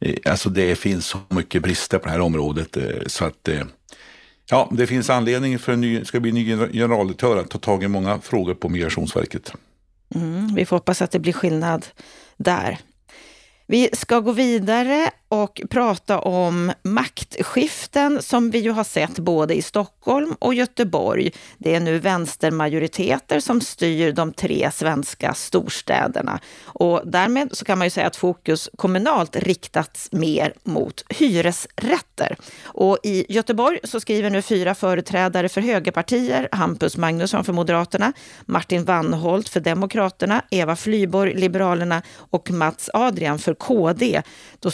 Eh, 0.00 0.14
alltså 0.24 0.50
det 0.50 0.76
finns 0.76 1.06
så 1.06 1.18
mycket 1.28 1.62
brister 1.62 1.98
på 1.98 2.04
det 2.04 2.10
här 2.10 2.20
området 2.20 2.76
eh, 2.76 2.84
så 3.06 3.24
att 3.24 3.48
eh, 3.48 3.62
ja, 4.50 4.68
det 4.72 4.86
finns 4.86 5.10
anledning 5.10 5.58
för 5.58 5.72
en 5.72 5.80
ny, 5.80 6.04
ska 6.04 6.20
bli 6.20 6.30
en 6.30 6.34
ny 6.34 6.72
generaldirektör 6.72 7.36
att 7.36 7.50
ta 7.50 7.58
tag 7.58 7.82
i 7.82 7.88
många 7.88 8.20
frågor 8.20 8.54
på 8.54 8.68
Migrationsverket. 8.68 9.52
Mm, 10.14 10.54
vi 10.54 10.66
får 10.66 10.76
hoppas 10.76 11.02
att 11.02 11.10
det 11.10 11.18
blir 11.18 11.32
skillnad 11.32 11.86
där. 12.36 12.78
Vi 13.66 13.88
ska 13.92 14.20
gå 14.20 14.32
vidare 14.32 15.10
och 15.32 15.60
prata 15.70 16.18
om 16.18 16.72
maktskiften 16.82 18.22
som 18.22 18.50
vi 18.50 18.58
ju 18.58 18.70
har 18.70 18.84
sett 18.84 19.18
både 19.18 19.54
i 19.54 19.62
Stockholm 19.62 20.36
och 20.38 20.54
Göteborg. 20.54 21.32
Det 21.58 21.74
är 21.74 21.80
nu 21.80 21.98
vänstermajoriteter 21.98 23.40
som 23.40 23.60
styr 23.60 24.12
de 24.12 24.32
tre 24.32 24.70
svenska 24.72 25.34
storstäderna. 25.34 26.40
Och 26.64 27.02
därmed 27.04 27.48
så 27.52 27.64
kan 27.64 27.78
man 27.78 27.86
ju 27.86 27.90
säga 27.90 28.06
att 28.06 28.16
fokus 28.16 28.70
kommunalt 28.76 29.36
riktats 29.36 30.08
mer 30.12 30.54
mot 30.62 31.04
hyresrätter. 31.08 32.36
Och 32.64 32.98
i 33.02 33.32
Göteborg 33.32 33.78
så 33.84 34.00
skriver 34.00 34.30
nu 34.30 34.42
fyra 34.42 34.74
företrädare 34.74 35.48
för 35.48 35.60
högerpartier, 35.60 36.48
Hampus 36.52 36.96
Magnusson 36.96 37.44
för 37.44 37.52
Moderaterna, 37.52 38.12
Martin 38.46 38.84
Wannholt 38.84 39.48
för 39.48 39.60
Demokraterna, 39.60 40.42
Eva 40.50 40.76
Flyborg, 40.76 41.34
Liberalerna 41.34 42.02
och 42.30 42.50
Mats 42.50 42.90
Adrian 42.92 43.38
för 43.38 43.54
KD. 43.54 44.22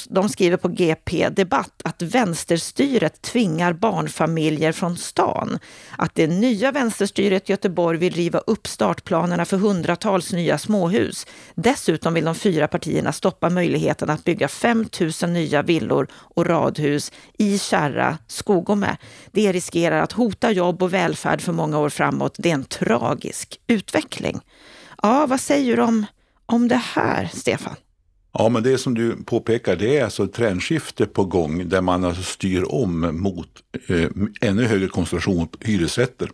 De 0.08 0.28
skriver 0.28 0.47
på 0.56 0.68
GP 0.68 1.28
Debatt 1.28 1.82
att 1.84 2.02
vänsterstyret 2.02 3.22
tvingar 3.22 3.72
barnfamiljer 3.72 4.72
från 4.72 4.96
stan. 4.96 5.58
Att 5.96 6.14
det 6.14 6.26
nya 6.26 6.72
vänsterstyret 6.72 7.50
i 7.50 7.52
Göteborg 7.52 7.98
vill 7.98 8.14
riva 8.14 8.38
upp 8.38 8.66
startplanerna 8.66 9.44
för 9.44 9.56
hundratals 9.56 10.32
nya 10.32 10.58
småhus. 10.58 11.26
Dessutom 11.54 12.14
vill 12.14 12.24
de 12.24 12.34
fyra 12.34 12.68
partierna 12.68 13.12
stoppa 13.12 13.50
möjligheten 13.50 14.10
att 14.10 14.24
bygga 14.24 14.48
5 14.48 14.86
000 15.22 15.30
nya 15.30 15.62
villor 15.62 16.08
och 16.12 16.46
radhus 16.46 17.12
i 17.38 17.58
Kärra, 17.58 18.18
Skogome. 18.26 18.96
Det 19.32 19.52
riskerar 19.52 20.02
att 20.02 20.12
hota 20.12 20.50
jobb 20.50 20.82
och 20.82 20.94
välfärd 20.94 21.40
för 21.40 21.52
många 21.52 21.78
år 21.78 21.88
framåt. 21.88 22.34
Det 22.38 22.50
är 22.50 22.54
en 22.54 22.64
tragisk 22.64 23.60
utveckling. 23.66 24.40
Ja, 25.02 25.26
vad 25.26 25.40
säger 25.40 25.76
du 25.76 25.82
om, 25.82 26.06
om 26.46 26.68
det 26.68 26.82
här, 26.94 27.30
Stefan? 27.32 27.76
Ja, 28.32 28.48
men 28.48 28.62
det 28.62 28.78
som 28.78 28.94
du 28.94 29.16
påpekar, 29.24 29.76
det 29.76 29.98
är 29.98 30.04
alltså 30.04 30.24
ett 30.24 30.32
trendskifte 30.32 31.06
på 31.06 31.24
gång 31.24 31.68
där 31.68 31.80
man 31.80 32.04
alltså 32.04 32.22
styr 32.22 32.64
om 32.68 33.20
mot 33.20 33.48
eh, 33.88 34.08
ännu 34.40 34.64
högre 34.64 34.88
koncentration 34.88 35.48
på 35.48 35.58
hyresrätter. 35.60 36.30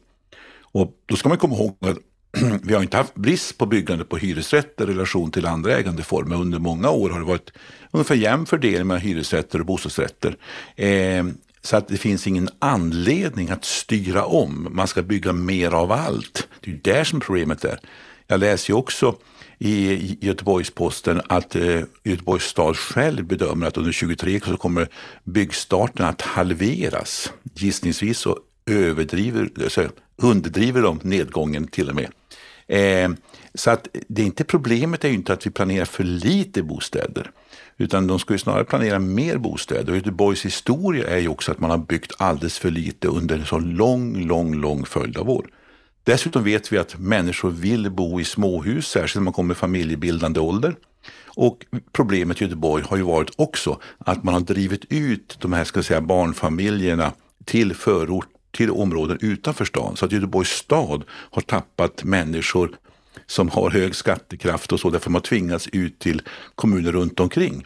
Och 0.62 0.92
då 1.06 1.16
ska 1.16 1.28
man 1.28 1.38
komma 1.38 1.54
ihåg 1.54 1.76
att 1.80 1.98
vi 2.62 2.74
har 2.74 2.82
inte 2.82 2.96
haft 2.96 3.14
brist 3.14 3.58
på 3.58 3.66
byggande 3.66 4.04
på 4.04 4.16
hyresrätter 4.16 4.90
i 4.90 4.92
relation 4.92 5.30
till 5.30 5.46
andra 5.46 5.76
ägandeformer. 5.76 6.36
Under 6.36 6.58
många 6.58 6.90
år 6.90 7.10
har 7.10 7.18
det 7.18 7.26
varit 7.26 7.52
ungefär 7.90 8.14
jämn 8.14 8.46
fördelning 8.46 8.86
mellan 8.86 9.00
hyresrätter 9.00 9.60
och 9.60 9.66
bostadsrätter. 9.66 10.36
Eh, 10.76 11.24
så 11.62 11.76
att 11.76 11.88
det 11.88 11.96
finns 11.96 12.26
ingen 12.26 12.48
anledning 12.58 13.50
att 13.50 13.64
styra 13.64 14.24
om. 14.24 14.68
Man 14.70 14.88
ska 14.88 15.02
bygga 15.02 15.32
mer 15.32 15.70
av 15.70 15.92
allt. 15.92 16.48
Det 16.60 16.70
är 16.70 16.94
där 16.94 17.04
som 17.04 17.20
problemet 17.20 17.64
är. 17.64 17.78
Jag 18.26 18.40
läser 18.40 18.70
ju 18.70 18.76
också 18.76 19.16
i 19.64 20.18
Göteborgs-Posten 20.20 21.20
att 21.26 21.56
eh, 21.56 21.80
Göteborgs 22.02 22.44
stad 22.44 22.76
själv 22.76 23.24
bedömer 23.24 23.66
att 23.66 23.76
under 23.76 23.92
2023 23.92 24.40
så 24.40 24.56
kommer 24.56 24.88
byggstarten 25.24 26.06
att 26.06 26.22
halveras. 26.22 27.32
Gissningsvis 27.54 28.18
så 28.18 28.38
överdriver, 28.66 29.50
alltså 29.62 29.88
underdriver 30.16 30.82
de 30.82 31.00
nedgången 31.02 31.66
till 31.66 31.88
och 31.88 31.96
med. 31.96 32.10
Eh, 32.66 33.10
så 33.54 33.70
att 33.70 33.88
det 34.08 34.22
är 34.22 34.26
inte 34.26 34.44
problemet 34.44 35.04
är 35.04 35.08
ju 35.08 35.14
inte 35.14 35.32
att 35.32 35.46
vi 35.46 35.50
planerar 35.50 35.84
för 35.84 36.04
lite 36.04 36.62
bostäder. 36.62 37.30
Utan 37.76 38.06
de 38.06 38.18
ska 38.18 38.34
ju 38.34 38.38
snarare 38.38 38.64
planera 38.64 38.98
mer 38.98 39.36
bostäder. 39.36 39.90
Och 39.90 39.96
Göteborgs 39.96 40.44
historia 40.44 41.08
är 41.08 41.18
ju 41.18 41.28
också 41.28 41.52
att 41.52 41.60
man 41.60 41.70
har 41.70 41.78
byggt 41.78 42.12
alldeles 42.18 42.58
för 42.58 42.70
lite 42.70 43.08
under 43.08 43.38
en 43.38 43.46
så 43.46 43.58
lång, 43.58 44.26
lång, 44.26 44.54
lång 44.54 44.84
följd 44.84 45.16
av 45.16 45.30
år. 45.30 45.46
Dessutom 46.04 46.44
vet 46.44 46.72
vi 46.72 46.78
att 46.78 46.98
människor 46.98 47.50
vill 47.50 47.90
bo 47.90 48.20
i 48.20 48.24
småhus, 48.24 48.88
särskilt 48.88 49.14
när 49.14 49.22
man 49.22 49.32
kommer 49.32 49.54
i 49.54 49.56
familjebildande 49.56 50.40
ålder. 50.40 50.76
Och 51.26 51.66
problemet 51.92 52.40
i 52.40 52.44
Göteborg 52.44 52.84
har 52.86 52.96
ju 52.96 53.02
varit 53.02 53.30
också 53.36 53.80
att 53.98 54.24
man 54.24 54.34
har 54.34 54.40
drivit 54.40 54.84
ut 54.88 55.36
de 55.40 55.52
här 55.52 55.64
ska 55.64 55.82
säga, 55.82 56.00
barnfamiljerna 56.00 57.12
till 57.44 57.74
förort, 57.74 58.28
till 58.50 58.70
områden 58.70 59.18
utanför 59.20 59.64
stan. 59.64 59.96
Så 59.96 60.04
att 60.04 60.12
Göteborgs 60.12 60.50
stad 60.50 61.04
har 61.08 61.42
tappat 61.42 62.04
människor 62.04 62.70
som 63.26 63.48
har 63.48 63.70
hög 63.70 63.94
skattekraft 63.94 64.72
och 64.72 64.80
så, 64.80 64.90
därför 64.90 65.10
man 65.10 65.22
tvingats 65.22 65.68
ut 65.72 65.98
till 65.98 66.22
kommuner 66.54 66.92
runt 66.92 67.20
omkring. 67.20 67.64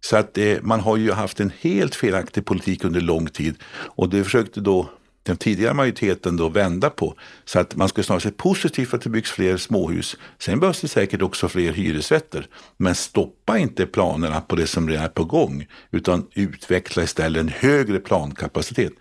Så 0.00 0.16
att 0.16 0.38
eh, 0.38 0.56
man 0.62 0.80
har 0.80 0.96
ju 0.96 1.12
haft 1.12 1.40
en 1.40 1.52
helt 1.60 1.94
felaktig 1.94 2.44
politik 2.44 2.84
under 2.84 3.00
lång 3.00 3.26
tid 3.26 3.54
och 3.72 4.08
det 4.08 4.24
försökte 4.24 4.60
då 4.60 4.90
den 5.26 5.36
tidigare 5.36 5.74
majoriteten 5.74 6.36
då 6.36 6.48
vända 6.48 6.90
på. 6.90 7.14
Så 7.44 7.58
att 7.58 7.76
man 7.76 7.88
skulle 7.88 8.04
snarare 8.04 8.20
se 8.20 8.30
positivt 8.30 8.88
för 8.88 8.96
att 8.96 9.02
det 9.02 9.10
byggs 9.10 9.30
fler 9.30 9.56
småhus. 9.56 10.16
Sen 10.38 10.60
behövs 10.60 10.80
det 10.80 10.88
säkert 10.88 11.22
också 11.22 11.48
fler 11.48 11.72
hyresrätter. 11.72 12.46
Men 12.76 12.94
stoppa 12.94 13.58
inte 13.58 13.86
planerna 13.86 14.40
på 14.40 14.56
det 14.56 14.66
som 14.66 14.88
redan 14.88 15.04
är 15.04 15.08
på 15.08 15.24
gång, 15.24 15.66
utan 15.90 16.26
utveckla 16.34 17.02
istället 17.02 17.40
en 17.40 17.48
högre 17.48 17.98
plankapacitet. 17.98 18.92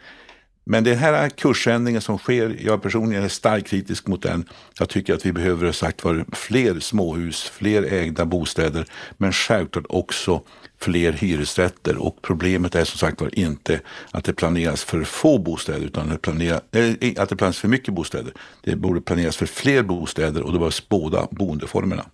Men 0.67 0.83
den 0.83 0.97
här 0.97 1.29
kursändringen 1.29 2.01
som 2.01 2.17
sker, 2.17 2.57
jag 2.59 2.81
personligen 2.81 3.23
är 3.23 3.29
starkt 3.29 3.67
kritisk 3.67 4.07
mot 4.07 4.21
den. 4.21 4.49
Jag 4.79 4.89
tycker 4.89 5.13
att 5.13 5.25
vi 5.25 5.33
behöver 5.33 5.71
sagt 5.71 6.03
var 6.03 6.25
fler 6.31 6.79
småhus, 6.79 7.43
fler 7.43 7.83
ägda 7.93 8.25
bostäder, 8.25 8.85
men 9.17 9.31
självklart 9.31 9.85
också 9.89 10.41
fler 10.79 11.11
hyresrätter. 11.13 11.97
Och 11.97 12.21
problemet 12.21 12.75
är 12.75 12.85
som 12.85 12.97
sagt 12.97 13.21
var 13.21 13.39
inte 13.39 13.79
att 14.11 14.23
det 14.23 14.33
planeras 14.33 14.83
för 14.83 15.03
få 15.03 15.37
bostäder, 15.37 15.85
utan 15.85 16.03
att 16.03 16.11
det, 16.11 16.17
planeras, 16.17 16.61
eh, 16.71 17.13
att 17.17 17.29
det 17.29 17.35
planeras 17.35 17.59
för 17.59 17.67
mycket 17.67 17.93
bostäder. 17.93 18.33
Det 18.63 18.75
borde 18.75 19.01
planeras 19.01 19.37
för 19.37 19.45
fler 19.45 19.83
bostäder 19.83 20.41
och 20.41 20.53
det 20.53 20.59
behövs 20.59 20.89
båda 20.89 21.27
boendeformerna. 21.31 22.05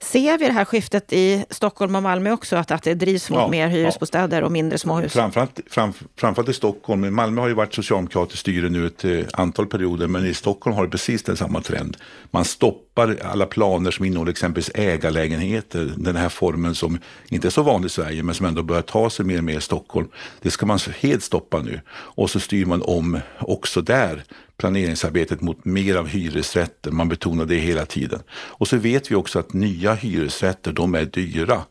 Ser 0.00 0.38
vi 0.38 0.46
det 0.46 0.52
här 0.52 0.64
skiftet 0.64 1.12
i 1.12 1.44
Stockholm 1.50 1.94
och 1.96 2.02
Malmö 2.02 2.32
också, 2.32 2.56
att, 2.56 2.70
att 2.70 2.82
det 2.82 2.94
drivs 2.94 3.30
mot 3.30 3.38
ja, 3.38 3.48
mer 3.48 3.68
hyresbostäder 3.68 4.40
ja. 4.40 4.46
och 4.46 4.52
mindre 4.52 4.78
småhus? 4.78 5.12
Framförallt, 5.12 5.60
fram, 5.70 5.92
framförallt 6.16 6.48
i 6.48 6.52
Stockholm. 6.52 7.14
Malmö 7.14 7.40
har 7.40 7.48
ju 7.48 7.54
varit 7.54 7.74
socialdemokratiskt 7.74 8.40
styre 8.40 8.68
nu 8.68 8.86
ett 8.86 9.04
eh, 9.04 9.20
antal 9.32 9.66
perioder, 9.66 10.06
men 10.06 10.26
i 10.26 10.34
Stockholm 10.34 10.76
har 10.76 10.84
det 10.84 10.90
precis 10.90 11.22
den 11.22 11.36
samma 11.36 11.60
trend. 11.60 11.96
Man 12.30 12.44
stoppar 12.44 12.91
alla 12.94 13.46
planer 13.46 13.90
som 13.90 14.04
innehåller 14.04 14.30
exempelvis 14.30 14.70
ägarlägenheter, 14.74 15.92
den 15.96 16.16
här 16.16 16.28
formen 16.28 16.74
som 16.74 16.98
inte 17.28 17.48
är 17.48 17.50
så 17.50 17.62
vanlig 17.62 17.86
i 17.86 17.90
Sverige, 17.90 18.22
men 18.22 18.34
som 18.34 18.46
ändå 18.46 18.62
börjar 18.62 18.82
ta 18.82 19.10
sig 19.10 19.24
mer 19.24 19.38
och 19.38 19.44
mer 19.44 19.58
i 19.58 19.60
Stockholm. 19.60 20.08
Det 20.42 20.50
ska 20.50 20.66
man 20.66 20.78
helt 21.00 21.22
stoppa 21.22 21.62
nu. 21.62 21.80
Och 21.90 22.30
så 22.30 22.40
styr 22.40 22.64
man 22.64 22.82
om 22.82 23.20
också 23.38 23.80
där 23.80 24.24
planeringsarbetet 24.56 25.40
mot 25.40 25.64
mer 25.64 25.96
av 25.96 26.08
hyresrätter. 26.08 26.90
Man 26.90 27.08
betonar 27.08 27.44
det 27.44 27.56
hela 27.56 27.86
tiden. 27.86 28.22
Och 28.32 28.68
så 28.68 28.76
vet 28.76 29.10
vi 29.10 29.14
också 29.14 29.38
att 29.38 29.52
nya 29.52 29.94
hyresrätter, 29.94 30.72
de 30.72 30.94
är 30.94 31.04
dyra. 31.04 31.62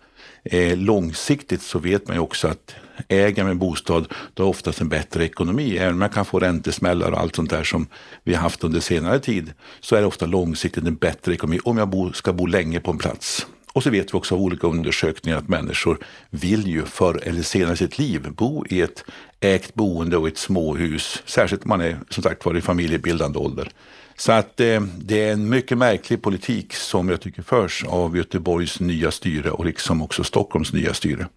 Eh, 0.43 0.77
långsiktigt 0.77 1.61
så 1.61 1.79
vet 1.79 2.07
man 2.07 2.15
ju 2.15 2.21
också 2.21 2.47
att 2.47 2.75
äger 3.07 3.43
man 3.43 3.51
en 3.51 3.57
bostad, 3.57 4.07
då 4.33 4.43
har 4.43 4.49
oftast 4.49 4.81
en 4.81 4.89
bättre 4.89 5.25
ekonomi. 5.25 5.77
Även 5.77 5.93
om 5.93 5.99
man 5.99 6.09
kan 6.09 6.25
få 6.25 6.39
räntesmällar 6.39 7.11
och 7.11 7.19
allt 7.19 7.35
sånt 7.35 7.49
där 7.49 7.63
som 7.63 7.87
vi 8.23 8.33
har 8.33 8.41
haft 8.41 8.63
under 8.63 8.79
senare 8.79 9.19
tid, 9.19 9.53
så 9.79 9.95
är 9.95 10.01
det 10.01 10.07
ofta 10.07 10.25
långsiktigt 10.25 10.87
en 10.87 10.95
bättre 10.95 11.33
ekonomi 11.33 11.59
om 11.63 11.77
jag 11.77 11.89
bo, 11.89 12.13
ska 12.13 12.33
bo 12.33 12.45
länge 12.45 12.79
på 12.79 12.91
en 12.91 12.97
plats. 12.97 13.47
Och 13.73 13.83
så 13.83 13.89
vet 13.89 14.13
vi 14.13 14.17
också 14.17 14.35
av 14.35 14.41
olika 14.41 14.67
undersökningar 14.67 15.37
att 15.37 15.47
människor 15.47 15.97
vill 16.29 16.67
ju 16.67 16.85
förr 16.85 17.19
eller 17.23 17.41
senare 17.41 17.73
i 17.73 17.77
sitt 17.77 17.99
liv 17.99 18.31
bo 18.31 18.65
i 18.69 18.81
ett 18.81 19.03
ägt 19.39 19.73
boende 19.73 20.17
och 20.17 20.27
ett 20.27 20.37
småhus. 20.37 21.23
Särskilt 21.25 21.63
om 21.63 21.69
man 21.69 21.81
är 21.81 21.99
som 22.09 22.23
sagt 22.23 22.45
var 22.45 22.57
i 22.57 22.61
familjebildande 22.61 23.39
ålder. 23.39 23.71
Så 24.15 24.31
att 24.31 24.59
eh, 24.59 24.81
det 24.81 25.23
är 25.23 25.33
en 25.33 25.49
mycket 25.49 25.77
märklig 25.77 26.21
politik 26.21 26.73
som 26.73 27.09
jag 27.09 27.21
tycker 27.21 27.41
förs 27.41 27.83
av 27.83 28.17
Göteborgs 28.17 28.79
nya 28.79 29.11
styre 29.11 29.51
och 29.51 29.65
liksom 29.65 30.01
också 30.01 30.23
Stockholms 30.23 30.73
nya 30.73 30.93
styre. 30.93 31.27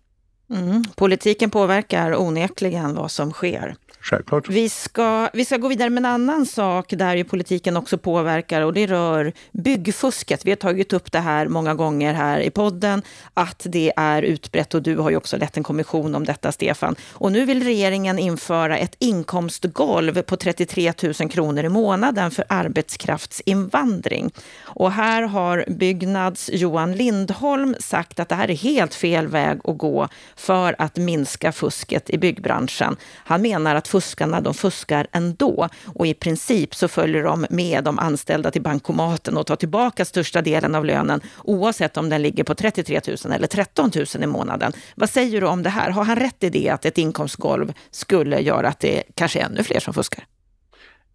Mm. 0.50 0.84
Politiken 0.96 1.50
påverkar 1.50 2.20
onekligen 2.20 2.94
vad 2.94 3.10
som 3.10 3.32
sker. 3.32 3.76
Självklart. 4.04 4.48
Vi 4.48 4.68
ska, 4.68 5.28
vi 5.32 5.44
ska 5.44 5.56
gå 5.56 5.68
vidare 5.68 5.90
med 5.90 6.00
en 6.00 6.04
annan 6.12 6.46
sak 6.46 6.90
där 6.90 7.16
ju 7.16 7.24
politiken 7.24 7.76
också 7.76 7.98
påverkar 7.98 8.62
och 8.62 8.72
det 8.72 8.86
rör 8.86 9.32
byggfusket. 9.52 10.44
Vi 10.44 10.50
har 10.50 10.56
tagit 10.56 10.92
upp 10.92 11.12
det 11.12 11.18
här 11.18 11.48
många 11.48 11.74
gånger 11.74 12.14
här 12.14 12.40
i 12.40 12.50
podden, 12.50 13.02
att 13.34 13.66
det 13.68 13.92
är 13.96 14.22
utbrett 14.22 14.74
och 14.74 14.82
du 14.82 14.96
har 14.96 15.10
ju 15.10 15.16
också 15.16 15.36
lett 15.36 15.56
en 15.56 15.62
kommission 15.62 16.14
om 16.14 16.24
detta, 16.24 16.52
Stefan. 16.52 16.96
Och 17.12 17.32
nu 17.32 17.44
vill 17.44 17.64
regeringen 17.64 18.18
införa 18.18 18.78
ett 18.78 18.96
inkomstgolv 18.98 20.22
på 20.22 20.36
33 20.36 20.92
000 21.02 21.30
kronor 21.30 21.64
i 21.64 21.68
månaden 21.68 22.30
för 22.30 22.44
arbetskraftsinvandring. 22.48 24.30
Och 24.62 24.92
här 24.92 25.22
har 25.22 25.64
Byggnads 25.68 26.50
Johan 26.52 26.92
Lindholm 26.92 27.76
sagt 27.80 28.20
att 28.20 28.28
det 28.28 28.34
här 28.34 28.50
är 28.50 28.56
helt 28.56 28.94
fel 28.94 29.28
väg 29.28 29.60
att 29.64 29.78
gå 29.78 30.08
för 30.36 30.76
att 30.78 30.96
minska 30.96 31.52
fusket 31.52 32.10
i 32.10 32.18
byggbranschen. 32.18 32.96
Han 33.16 33.42
menar 33.42 33.74
att 33.74 33.93
fuskarna, 33.94 34.40
de 34.40 34.54
fuskar 34.54 35.06
ändå. 35.12 35.68
Och 35.86 36.06
i 36.06 36.14
princip 36.14 36.74
så 36.74 36.88
följer 36.88 37.22
de 37.22 37.46
med 37.50 37.84
de 37.84 37.98
anställda 37.98 38.50
till 38.50 38.62
bankomaten 38.62 39.36
och 39.36 39.46
tar 39.46 39.56
tillbaka 39.56 40.04
största 40.04 40.42
delen 40.42 40.74
av 40.74 40.84
lönen 40.84 41.20
oavsett 41.44 41.96
om 41.96 42.08
den 42.08 42.22
ligger 42.22 42.44
på 42.44 42.54
33 42.54 43.00
000 43.24 43.32
eller 43.32 43.46
13 43.46 43.90
000 43.94 44.06
i 44.22 44.26
månaden. 44.26 44.72
Vad 44.96 45.10
säger 45.10 45.40
du 45.40 45.46
om 45.46 45.62
det 45.62 45.70
här? 45.70 45.90
Har 45.90 46.04
han 46.04 46.16
rätt 46.16 46.44
i 46.44 46.50
det 46.50 46.68
att 46.68 46.84
ett 46.84 46.98
inkomstgolv 46.98 47.72
skulle 47.90 48.40
göra 48.40 48.68
att 48.68 48.80
det 48.80 49.02
kanske 49.14 49.40
är 49.40 49.44
ännu 49.44 49.62
fler 49.62 49.80
som 49.80 49.94
fuskar? 49.94 50.24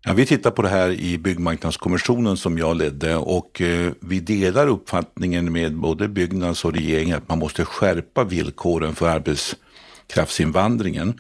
Ja, 0.06 0.14
vi 0.14 0.26
tittar 0.26 0.52
på 0.52 0.62
det 0.62 0.70
här 0.70 0.90
i 0.90 1.18
byggmarknadskommissionen 1.18 2.38
som 2.38 2.58
jag 2.58 2.78
ledde 2.78 3.16
och 3.16 3.62
eh, 3.62 3.92
vi 4.00 4.20
delar 4.20 4.68
uppfattningen 4.68 5.52
med 5.52 5.76
både 5.76 6.08
Byggnads 6.08 6.66
och 6.66 6.74
regeringen 6.74 7.18
att 7.18 7.30
man 7.30 7.40
måste 7.40 7.66
skärpa 7.66 8.24
villkoren 8.24 8.96
för 8.96 9.10
arbetskraftsinvandringen. 9.10 11.20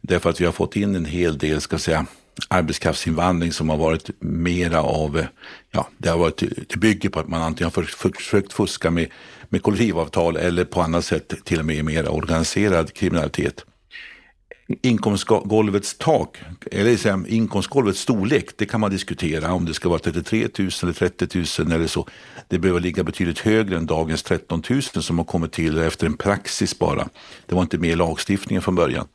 Därför 0.00 0.30
att 0.30 0.40
vi 0.40 0.44
har 0.44 0.52
fått 0.52 0.76
in 0.76 0.94
en 0.94 1.04
hel 1.04 1.38
del, 1.38 1.60
ska 1.60 1.78
säga, 1.78 2.06
arbetskraftsinvandring 2.48 3.52
som 3.52 3.68
har 3.68 3.76
varit 3.76 4.10
mera 4.20 4.82
av, 4.82 5.18
eh, 5.18 5.26
ja, 5.70 5.88
det 5.98 6.08
har 6.08 6.18
varit, 6.18 6.42
det 6.68 6.76
bygger 6.76 7.08
på 7.08 7.20
att 7.20 7.28
man 7.28 7.42
antingen 7.42 7.72
har 7.74 7.82
försökt 7.82 8.52
fuska 8.52 8.90
med, 8.90 9.06
med 9.48 9.62
kollektivavtal 9.62 10.36
eller 10.36 10.64
på 10.64 10.80
annat 10.80 11.04
sätt 11.04 11.34
till 11.44 11.58
och 11.58 11.66
med 11.66 11.84
mer 11.84 12.08
organiserad 12.08 12.92
kriminalitet. 12.92 13.64
Inkomstgolvets 14.82 15.98
tak, 15.98 16.38
eller 16.70 17.28
inkomstgolvets 17.28 18.00
storlek, 18.00 18.46
det 18.56 18.66
kan 18.66 18.80
man 18.80 18.90
diskutera 18.90 19.52
om 19.52 19.64
det 19.64 19.74
ska 19.74 19.88
vara 19.88 19.98
33 19.98 20.48
000 20.58 20.70
eller 20.82 20.92
30 20.92 21.62
000 21.64 21.72
eller 21.72 21.86
så. 21.86 22.08
Det 22.48 22.58
behöver 22.58 22.80
ligga 22.80 23.04
betydligt 23.04 23.38
högre 23.38 23.76
än 23.76 23.86
dagens 23.86 24.22
13 24.22 24.62
000 24.70 24.82
som 24.82 25.18
har 25.18 25.24
kommit 25.24 25.52
till 25.52 25.78
efter 25.78 26.06
en 26.06 26.16
praxis 26.16 26.78
bara. 26.78 27.08
Det 27.46 27.54
var 27.54 27.62
inte 27.62 27.78
med 27.78 27.90
i 27.90 27.96
lagstiftningen 27.96 28.62
från 28.62 28.74
början. 28.74 29.06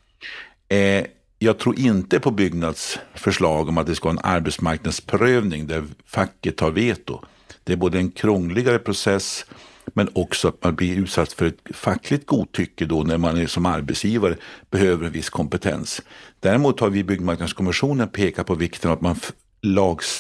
Eh, 0.70 1.06
jag 1.40 1.58
tror 1.58 1.80
inte 1.80 2.20
på 2.20 2.32
Byggnads 2.32 3.00
förslag 3.14 3.70
om 3.70 3.78
att 3.78 3.88
det 3.88 3.96
ska 3.96 4.10
vara 4.10 4.20
en 4.20 4.36
arbetsmarknadsprövning 4.36 5.68
där 5.68 5.84
facket 6.06 6.60
har 6.60 6.72
veto. 6.72 7.20
Det 7.64 7.74
är 7.74 7.78
både 7.78 7.98
en 7.98 8.12
krångligare 8.12 8.80
process 8.80 9.46
men 9.94 10.10
också 10.14 10.48
att 10.48 10.64
man 10.64 10.76
blir 10.76 10.98
utsatt 10.98 11.34
för 11.34 11.46
ett 11.46 11.60
fackligt 11.74 12.26
godtycke 12.26 12.86
då 12.86 13.04
när 13.04 13.18
man 13.18 13.38
är 13.38 13.48
som 13.48 13.66
arbetsgivare 13.66 14.38
behöver 14.70 15.06
en 15.06 15.12
viss 15.12 15.30
kompetens. 15.30 16.02
Däremot 16.40 16.80
har 16.80 16.90
vi 16.90 17.00
i 17.00 17.04
Byggmarknadskommissionen 17.04 18.08
pekat 18.08 18.48
på 18.48 18.56
vikten 18.56 18.92
av 18.92 18.98
att 18.98 19.02
man 19.02 19.16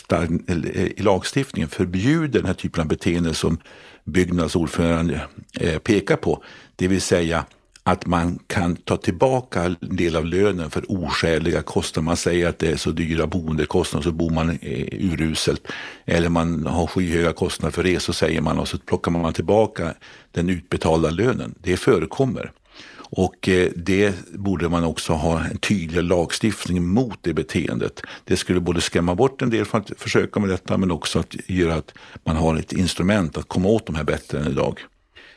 eh, 0.09 0.85
i 0.85 1.01
lagstiftningen 1.01 1.69
förbjuder 1.69 2.39
den 2.39 2.45
här 2.45 2.53
typen 2.53 2.81
av 2.81 2.87
beteende 2.87 3.33
som 3.33 3.57
Byggnads 4.03 4.55
ordförande 4.55 5.27
eh, 5.59 5.79
pekar 5.79 6.15
på. 6.15 6.43
Det 6.75 6.87
vill 6.87 7.01
säga 7.01 7.45
att 7.87 8.05
man 8.05 8.39
kan 8.47 8.75
ta 8.75 8.97
tillbaka 8.97 9.63
en 9.63 9.95
del 9.95 10.15
av 10.15 10.25
lönen 10.25 10.71
för 10.71 10.91
oskäliga 10.91 11.61
kostnader. 11.61 12.05
Man 12.05 12.17
säger 12.17 12.49
att 12.49 12.59
det 12.59 12.71
är 12.71 12.77
så 12.77 12.91
dyra 12.91 13.27
boendekostnader 13.27 14.03
så 14.03 14.11
bor 14.11 14.29
man 14.29 14.49
eh, 14.49 14.87
uruselt. 14.91 15.67
Eller 16.05 16.29
man 16.29 16.65
har 16.65 16.87
skyhöga 16.87 17.33
kostnader 17.33 17.71
för 17.71 17.83
resor 17.83 18.13
säger 18.13 18.41
man 18.41 18.59
och 18.59 18.67
så 18.67 18.77
plockar 18.77 19.11
man 19.11 19.33
tillbaka 19.33 19.93
den 20.31 20.49
utbetalda 20.49 21.09
lönen. 21.09 21.55
Det 21.59 21.77
förekommer. 21.77 22.51
Och 22.97 23.49
eh, 23.49 23.71
det 23.75 24.15
borde 24.33 24.69
man 24.69 24.83
också 24.83 25.13
ha 25.13 25.43
en 25.45 25.57
tydlig 25.57 26.03
lagstiftning 26.03 26.87
mot 26.87 27.19
det 27.21 27.33
beteendet. 27.33 28.01
Det 28.23 28.37
skulle 28.37 28.59
både 28.59 28.81
skrämma 28.81 29.15
bort 29.15 29.41
en 29.41 29.49
del 29.49 29.65
för 29.65 29.77
att 29.77 29.91
försöka 29.97 30.39
med 30.39 30.49
detta 30.49 30.77
men 30.77 30.91
också 30.91 31.19
att 31.19 31.35
göra 31.47 31.73
att 31.75 31.93
man 32.23 32.35
har 32.35 32.55
ett 32.55 32.73
instrument 32.73 33.37
att 33.37 33.47
komma 33.47 33.69
åt 33.69 33.85
de 33.85 33.95
här 33.95 34.03
bättre 34.03 34.39
än 34.39 34.47
idag. 34.47 34.79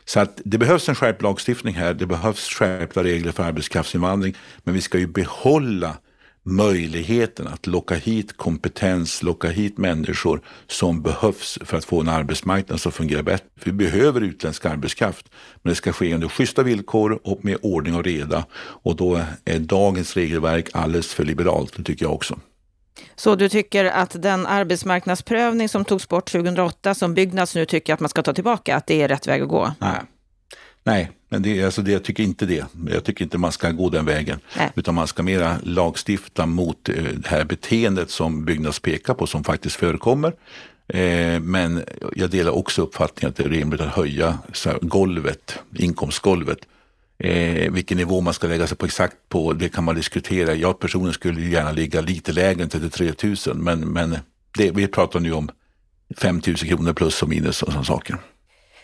Så 0.08 0.20
att 0.20 0.40
det 0.44 0.58
behövs 0.58 0.88
en 0.88 0.94
skärpt 0.94 1.22
lagstiftning 1.22 1.74
här. 1.74 1.94
Det 1.94 2.06
behövs 2.06 2.48
skärpta 2.48 3.04
regler 3.04 3.32
för 3.32 3.42
arbetskraftsinvandring. 3.42 4.34
Men 4.64 4.74
vi 4.74 4.80
ska 4.80 4.98
ju 4.98 5.06
behålla 5.06 5.96
möjligheten 6.42 7.46
att 7.46 7.66
locka 7.66 7.94
hit 7.94 8.36
kompetens, 8.36 9.22
locka 9.22 9.48
hit 9.48 9.78
människor 9.78 10.40
som 10.66 11.02
behövs 11.02 11.58
för 11.64 11.76
att 11.76 11.84
få 11.84 12.00
en 12.00 12.08
arbetsmarknad 12.08 12.80
som 12.80 12.92
fungerar 12.92 13.22
bättre. 13.22 13.46
Vi 13.64 13.72
behöver 13.72 14.20
utländsk 14.20 14.64
arbetskraft, 14.64 15.30
men 15.62 15.70
det 15.70 15.76
ska 15.76 15.92
ske 15.92 16.14
under 16.14 16.28
schyssta 16.28 16.62
villkor 16.62 17.20
och 17.24 17.44
med 17.44 17.58
ordning 17.62 17.94
och 17.94 18.04
reda. 18.04 18.46
Och 18.56 18.96
då 18.96 19.20
är 19.44 19.58
dagens 19.58 20.16
regelverk 20.16 20.68
alldeles 20.72 21.14
för 21.14 21.24
liberalt, 21.24 21.76
det 21.76 21.82
tycker 21.82 22.04
jag 22.04 22.14
också. 22.14 22.38
Så 23.16 23.34
du 23.34 23.48
tycker 23.48 23.84
att 23.84 24.22
den 24.22 24.46
arbetsmarknadsprövning 24.46 25.68
som 25.68 25.84
togs 25.84 26.08
bort 26.08 26.32
2008, 26.32 26.94
som 26.94 27.14
Byggnads 27.14 27.54
nu 27.54 27.64
tycker 27.66 27.94
att 27.94 28.00
man 28.00 28.08
ska 28.08 28.22
ta 28.22 28.34
tillbaka, 28.34 28.76
att 28.76 28.86
det 28.86 29.02
är 29.02 29.08
rätt 29.08 29.26
väg 29.26 29.42
att 29.42 29.48
gå? 29.48 29.72
Nej, 29.78 30.00
Nej 30.82 31.10
men 31.28 31.42
det, 31.42 31.64
alltså 31.64 31.82
det, 31.82 31.92
jag 31.92 32.04
tycker 32.04 32.22
inte 32.22 32.46
det. 32.46 32.64
Jag 32.90 33.04
tycker 33.04 33.24
inte 33.24 33.38
man 33.38 33.52
ska 33.52 33.70
gå 33.70 33.90
den 33.90 34.04
vägen. 34.04 34.40
Nej. 34.56 34.72
Utan 34.76 34.94
man 34.94 35.06
ska 35.06 35.22
mera 35.22 35.56
lagstifta 35.62 36.46
mot 36.46 36.88
eh, 36.88 36.94
det 36.94 37.28
här 37.28 37.44
beteendet 37.44 38.10
som 38.10 38.44
Byggnads 38.44 38.80
pekar 38.80 39.14
på, 39.14 39.26
som 39.26 39.44
faktiskt 39.44 39.76
förekommer. 39.76 40.32
Eh, 40.88 41.40
men 41.40 41.84
jag 42.16 42.30
delar 42.30 42.52
också 42.52 42.82
uppfattningen 42.82 43.30
att 43.30 43.36
det 43.36 43.44
är 43.44 43.48
rimligt 43.48 43.80
att 43.80 43.94
höja 43.94 44.38
golvet, 44.80 45.58
inkomstgolvet 45.76 46.58
Eh, 47.18 47.72
vilken 47.72 47.98
nivå 47.98 48.20
man 48.20 48.34
ska 48.34 48.46
lägga 48.46 48.66
sig 48.66 48.76
på 48.76 48.86
exakt 48.86 49.16
på, 49.28 49.52
det 49.52 49.68
kan 49.68 49.84
man 49.84 49.94
diskutera. 49.94 50.54
Jag 50.54 50.78
personligen 50.78 51.14
skulle 51.14 51.40
gärna 51.40 51.72
ligga 51.72 52.00
lite 52.00 52.32
lägre 52.32 52.62
än 52.62 52.68
33 52.68 53.12
000, 53.46 53.56
men, 53.56 53.80
men 53.80 54.16
det, 54.58 54.70
vi 54.70 54.88
pratar 54.88 55.20
nu 55.20 55.32
om 55.32 55.50
5 56.16 56.40
000 56.46 56.56
kronor 56.56 56.92
plus 56.92 57.22
och 57.22 57.28
minus 57.28 57.62
och 57.62 57.68
sådana 57.68 57.84
saker. 57.84 58.18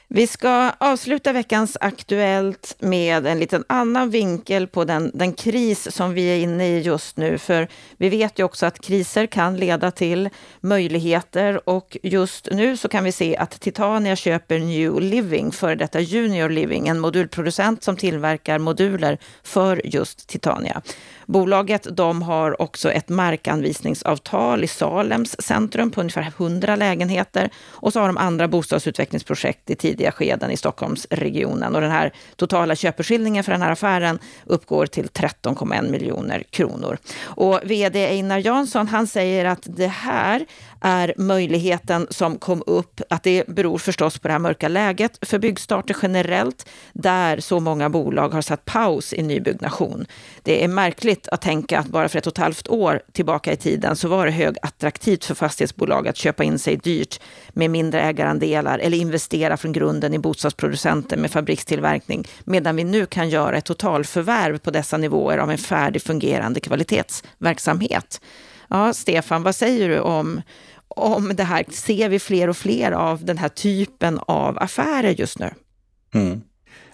Vi 0.09 0.27
ska 0.27 0.73
avsluta 0.79 1.33
veckans 1.33 1.77
Aktuellt 1.81 2.77
med 2.79 3.27
en 3.27 3.39
liten 3.39 3.65
annan 3.67 4.11
vinkel 4.11 4.67
på 4.67 4.85
den, 4.85 5.11
den 5.15 5.33
kris 5.33 5.95
som 5.95 6.15
vi 6.15 6.27
är 6.27 6.39
inne 6.39 6.69
i 6.69 6.81
just 6.81 7.17
nu. 7.17 7.39
För 7.39 7.69
vi 7.97 8.09
vet 8.09 8.39
ju 8.39 8.45
också 8.45 8.67
att 8.67 8.79
kriser 8.79 9.27
kan 9.27 9.57
leda 9.57 9.91
till 9.91 10.31
möjligheter 10.61 11.69
och 11.69 11.97
just 12.03 12.49
nu 12.51 12.77
så 12.77 12.89
kan 12.89 13.05
vi 13.05 13.13
se 13.13 13.37
att 13.37 13.61
Titania 13.61 14.17
köper 14.17 14.59
New 14.59 15.01
Living, 15.01 15.53
före 15.53 15.75
detta 15.75 16.01
Junior 16.01 16.49
Living, 16.49 16.89
en 16.89 17.01
modulproducent 17.01 17.85
som 17.85 17.97
tillverkar 17.97 18.59
moduler 18.59 19.19
för 19.43 19.87
just 19.87 20.29
Titania. 20.29 20.83
Bolaget 21.27 21.87
de 21.97 22.23
har 22.23 22.63
också 22.63 22.93
ett 22.93 23.09
markanvisningsavtal 23.09 24.65
i 24.65 24.67
Salems 24.67 25.37
centrum 25.43 25.91
på 25.91 26.01
ungefär 26.01 26.33
100 26.39 26.77
lägenheter 26.77 27.51
och 27.67 27.93
så 27.93 28.01
har 28.01 28.07
de 28.07 28.17
andra 28.17 28.49
bostadsutvecklingsprojekt 28.49 29.71
i 29.71 29.75
tidiga 29.75 30.13
skeden 30.13 30.51
i 30.51 30.57
Stockholmsregionen. 30.57 31.75
Och 31.75 31.81
den 31.81 31.91
här 31.91 32.13
totala 32.37 32.77
köpeskillingen 32.77 33.45
för 33.45 33.53
den 33.53 33.63
här 33.63 33.71
affären 33.71 34.19
uppgår 34.45 34.87
till 34.87 35.07
13,1 35.07 35.91
miljoner 35.91 36.43
kronor. 36.51 36.99
Och 37.23 37.61
vd 37.65 38.07
Einar 38.07 38.39
Jansson, 38.39 38.89
han 38.89 39.07
säger 39.07 39.45
att 39.45 39.63
det 39.65 39.87
här 39.87 40.47
är 40.87 41.15
möjligheten 41.17 42.07
som 42.11 42.39
kom 42.39 42.63
upp, 42.67 43.01
att 43.11 43.23
det 43.23 43.47
beror 43.47 43.79
förstås 43.79 44.19
på 44.19 44.29
det 44.29 44.33
här 44.33 44.39
mörka 44.39 44.69
läget 44.69 45.19
för 45.23 45.39
byggstarter 45.39 45.97
generellt, 46.03 46.69
där 46.93 47.41
så 47.41 47.61
många 47.61 47.91
bolag 47.91 48.29
har 48.29 48.43
satt 48.43 48.65
paus 48.65 49.13
i 49.13 49.23
nybyggnation. 49.23 50.07
Det 50.43 50.65
är 50.65 50.69
märkligt 50.69 51.29
att 51.29 51.41
tänka 51.41 51.79
att 51.79 51.87
bara 51.87 52.09
för 52.09 52.19
ett 52.19 52.27
och 52.27 52.33
ett 52.33 52.39
halvt 52.39 52.69
år 52.69 53.03
tillbaka 53.13 53.53
i 53.53 53.57
tiden 53.57 53.97
så 53.97 54.09
var 54.09 54.27
det 54.27 54.33
högattraktivt 54.33 55.25
för 55.25 55.35
fastighetsbolag 55.35 56.09
att 56.09 56.17
köpa 56.17 56.45
in 56.45 56.59
sig 56.59 56.77
dyrt 56.77 57.21
med 57.53 57.71
mindre 57.71 58.01
ägarandelar 58.01 58.79
eller 58.79 58.99
investera 58.99 59.57
från 59.57 59.73
grunden 59.73 60.15
i 60.15 60.19
bostadsproducenter 60.19 61.17
med 61.17 61.31
fabrikstillverkning, 61.31 62.29
medan 62.45 62.77
vi 62.77 62.85
nu 62.85 63.07
kan 63.07 63.29
göra 63.29 63.57
ett 63.57 63.65
totalförvärv 63.65 64.59
på 64.59 64.71
dessa 64.71 64.97
nivåer 64.97 65.39
av 65.39 65.51
en 65.51 65.59
färdig 65.59 66.03
fungerande 66.03 66.61
kvalitetsverksamhet. 66.61 68.21
Ja, 68.69 68.93
Stefan, 68.93 69.43
vad 69.43 69.55
säger 69.55 69.89
du 69.89 70.01
om, 70.01 70.43
om 70.97 71.37
det 71.37 71.45
här? 71.45 71.65
Ser 71.71 72.09
vi 72.09 72.19
fler 72.19 72.49
och 72.49 72.57
fler 72.57 72.93
av 72.93 73.25
den 73.25 73.39
här 73.39 73.49
typen 73.49 74.19
av 74.19 74.59
affärer 74.59 75.11
just 75.11 75.39
nu? 75.39 75.51
Mm. 76.15 76.41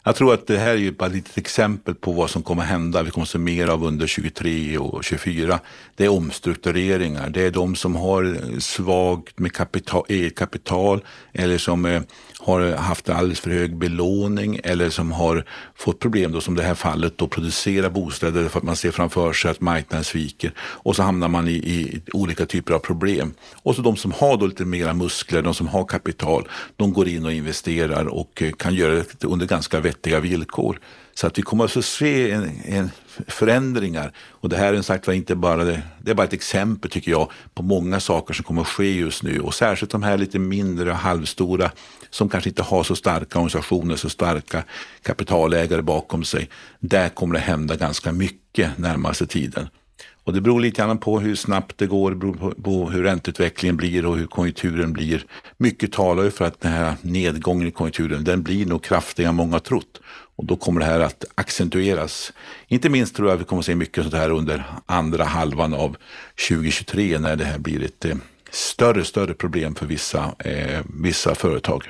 Jag 0.05 0.17
tror 0.17 0.35
att 0.35 0.47
det 0.47 0.59
här 0.59 0.71
är 0.71 0.77
ju 0.77 0.93
bara 0.93 1.07
ett 1.07 1.13
litet 1.13 1.39
exempel 1.39 1.95
på 1.95 2.13
vad 2.13 2.31
som 2.31 2.43
kommer 2.43 2.63
hända. 2.63 3.03
Vi 3.03 3.11
kommer 3.11 3.23
att 3.23 3.29
se 3.29 3.39
mer 3.39 3.69
av 3.69 3.85
under 3.85 4.07
23 4.07 4.79
och 4.79 5.05
24. 5.05 5.61
Det 5.97 6.05
är 6.05 6.09
omstruktureringar. 6.09 7.31
Det 7.31 7.43
är 7.43 7.51
de 7.51 7.77
som 7.77 7.97
har 7.97 8.61
svagt 8.61 9.39
med 9.39 9.53
kapital, 9.53 10.05
eget 10.09 10.37
kapital 10.37 11.05
eller 11.33 11.59
som 11.59 11.85
eh, 11.85 12.03
har 12.39 12.73
haft 12.77 13.09
alldeles 13.09 13.41
för 13.41 13.51
hög 13.51 13.77
belåning 13.77 14.61
eller 14.65 14.91
som 14.91 15.13
har 15.13 15.45
fått 15.75 15.99
problem, 15.99 16.33
då, 16.33 16.41
som 16.41 16.55
det 16.55 16.63
här 16.63 16.75
fallet, 16.75 17.19
då 17.19 17.29
producera 17.29 17.91
bostäder 17.91 18.49
för 18.49 18.59
att 18.59 18.65
man 18.65 18.77
ser 18.77 18.91
framför 18.91 19.33
sig 19.33 19.51
att 19.51 19.61
marknaden 19.61 20.05
sviker. 20.05 20.53
Och 20.59 20.97
så 20.97 21.03
hamnar 21.03 21.29
man 21.29 21.49
i, 21.49 21.53
i 21.53 22.03
olika 22.13 22.47
typer 22.47 22.75
av 22.75 22.79
problem. 22.79 23.35
Och 23.63 23.77
så 23.77 23.83
de 23.83 23.97
som 23.97 24.13
har 24.13 24.37
då 24.37 24.47
lite 24.47 24.65
mera 24.65 24.95
muskler, 24.95 25.43
de 25.43 25.55
som 25.55 25.69
har 25.69 25.85
kapital, 25.85 26.49
de 26.77 26.93
går 26.93 27.09
in 27.09 27.25
och 27.25 27.33
investerar 27.33 28.07
och 28.07 28.43
eh, 28.43 28.53
kan 28.53 28.75
göra 28.75 28.95
det 28.95 29.25
under 29.25 29.47
ganska 29.47 29.81
vettiga 29.90 30.20
villkor. 30.20 30.81
Så 31.14 31.26
att 31.26 31.38
vi 31.38 31.42
kommer 31.42 31.64
att 31.64 31.72
få 31.72 31.83
se 31.83 32.31
en, 32.31 32.61
en 32.64 32.90
förändringar. 33.26 34.12
Och 34.31 34.48
det 34.48 34.57
här 34.57 34.74
är 34.74 34.83
sagt 34.83 35.07
var 35.07 35.14
inte 35.14 35.35
bara 35.35 35.64
det, 35.64 35.83
det 36.03 36.11
är 36.11 36.14
bara 36.14 36.26
ett 36.26 36.33
exempel 36.33 36.90
tycker 36.90 37.11
jag 37.11 37.31
på 37.55 37.62
många 37.62 38.00
saker 38.00 38.35
som 38.35 38.44
kommer 38.44 38.62
att 38.62 38.68
ske 38.68 38.92
just 38.92 39.22
nu. 39.22 39.40
Och 39.40 39.55
särskilt 39.55 39.92
de 39.92 40.03
här 40.03 40.18
lite 40.18 40.38
mindre 40.38 40.90
och 40.90 40.96
halvstora 40.96 41.70
som 42.11 42.29
kanske 42.29 42.50
inte 42.50 42.62
har 42.62 42.83
så 42.83 42.96
starka 42.96 43.38
organisationer, 43.38 43.96
så 43.96 44.09
starka 44.09 44.64
kapitalägare 45.03 45.83
bakom 45.83 46.24
sig. 46.24 46.48
Där 46.81 47.09
kommer 47.09 47.35
det 47.35 47.40
hända 47.40 47.76
ganska 47.76 48.12
mycket 48.12 48.79
närmaste 48.79 49.26
tiden. 49.26 49.68
Och 50.24 50.33
det 50.33 50.40
beror 50.40 50.61
lite 50.61 50.83
grann 50.83 50.98
på 50.98 51.20
hur 51.20 51.35
snabbt 51.35 51.78
det 51.78 51.87
går, 51.87 52.14
beror 52.14 52.35
på, 52.35 52.50
på 52.62 52.90
hur 52.90 53.02
ränteutvecklingen 53.02 53.76
blir 53.76 54.06
och 54.06 54.16
hur 54.16 54.26
konjunkturen 54.26 54.92
blir. 54.92 55.24
Mycket 55.56 55.92
talar 55.92 56.22
ju 56.22 56.30
för 56.30 56.44
att 56.44 56.61
den 56.61 56.72
här 56.72 56.94
nedgången 57.02 57.68
i 57.68 57.70
konjunkturen, 57.70 58.24
den 58.24 58.42
blir 58.42 58.66
nog 58.66 58.85
kraftigare 58.85 59.28
än 59.28 59.35
många 59.35 59.61
trott. 59.61 60.00
Och 60.37 60.44
då 60.46 60.56
kommer 60.56 60.80
det 60.80 60.87
här 60.87 61.00
att 61.00 61.24
accentueras. 61.35 62.33
Inte 62.68 62.88
minst 62.88 63.16
tror 63.16 63.28
jag 63.28 63.35
att 63.35 63.40
vi 63.40 63.44
kommer 63.44 63.61
att 63.61 63.66
se 63.66 63.74
mycket 63.74 64.04
sånt 64.04 64.14
här 64.14 64.30
under 64.30 64.64
andra 64.87 65.24
halvan 65.24 65.74
av 65.74 65.96
2023 66.48 67.18
när 67.18 67.37
det 67.37 67.44
här 67.44 67.59
blir 67.59 67.85
ett 67.85 68.04
eh, 68.04 68.16
större, 68.50 69.04
större 69.04 69.35
problem 69.35 69.74
för 69.74 69.87
vissa, 69.87 70.35
eh, 70.38 70.80
vissa 71.02 71.35
företag. 71.35 71.85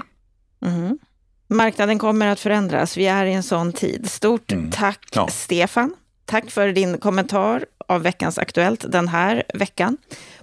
Mm. 0.67 0.99
Marknaden 1.49 1.99
kommer 1.99 2.27
att 2.27 2.41
förändras. 2.41 2.97
Vi 2.97 3.07
är 3.07 3.27
i 3.27 3.33
en 3.33 3.43
sån 3.43 3.73
tid. 3.73 4.11
Stort 4.11 4.53
mm. 4.53 4.71
tack 4.71 5.09
ja. 5.13 5.29
Stefan. 5.29 5.95
Tack 6.31 6.51
för 6.51 6.69
din 6.69 6.99
kommentar 6.99 7.65
av 7.87 8.03
veckans 8.03 8.39
Aktuellt 8.39 8.85
den 8.89 9.09
här 9.09 9.43
veckan. 9.55 9.97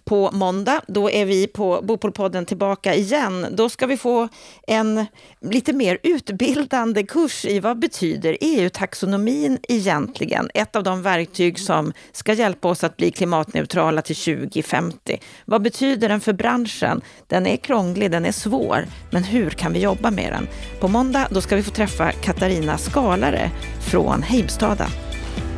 På 0.04 0.32
måndag, 0.32 0.82
då 0.88 1.12
är 1.12 1.26
vi 1.26 1.48
på 1.48 1.82
Bopolpodden 1.84 2.46
tillbaka 2.46 2.96
igen. 2.96 3.48
Då 3.52 3.70
ska 3.70 3.86
vi 3.86 3.98
få 3.98 4.28
en 4.68 5.06
lite 5.42 5.74
mer 5.74 5.98
utbildande 6.04 7.04
kurs 7.04 7.46
i 7.46 7.60
vad 7.60 7.80
betyder 7.80 8.38
EU-taxonomin 8.42 9.60
egentligen? 9.68 10.50
Ett 10.54 10.76
av 10.76 10.84
de 10.84 11.02
verktyg 11.02 11.60
som 11.60 11.94
ska 12.12 12.34
hjälpa 12.34 12.68
oss 12.68 12.84
att 12.84 12.98
bli 12.98 13.12
klimatneutrala 13.12 14.02
till 14.02 14.16
2050. 14.16 15.20
Vad 15.46 15.62
betyder 15.62 16.10
den 16.10 16.22
för 16.22 16.34
branschen? 16.34 17.02
Den 17.28 17.48
är 17.48 17.58
krånglig, 17.58 18.12
den 18.12 18.26
är 18.26 18.32
svår, 18.32 18.86
men 19.12 19.24
hur 19.24 19.50
kan 19.50 19.74
vi 19.74 19.80
jobba 19.80 20.12
med 20.12 20.34
den? 20.34 20.48
På 20.80 20.88
måndag, 20.88 21.28
då 21.32 21.42
ska 21.42 21.56
vi 21.56 21.64
få 21.64 21.72
träffa 21.72 22.12
Katarina 22.12 22.78
Skalare 22.78 23.52
från 23.92 24.24
Heimstaden. 24.24 25.07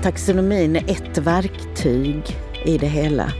Taxonomin 0.03 0.75
är 0.75 0.91
ett 0.91 1.17
verktyg 1.17 2.37
i 2.65 2.77
det 2.77 2.87
hela. 2.87 3.33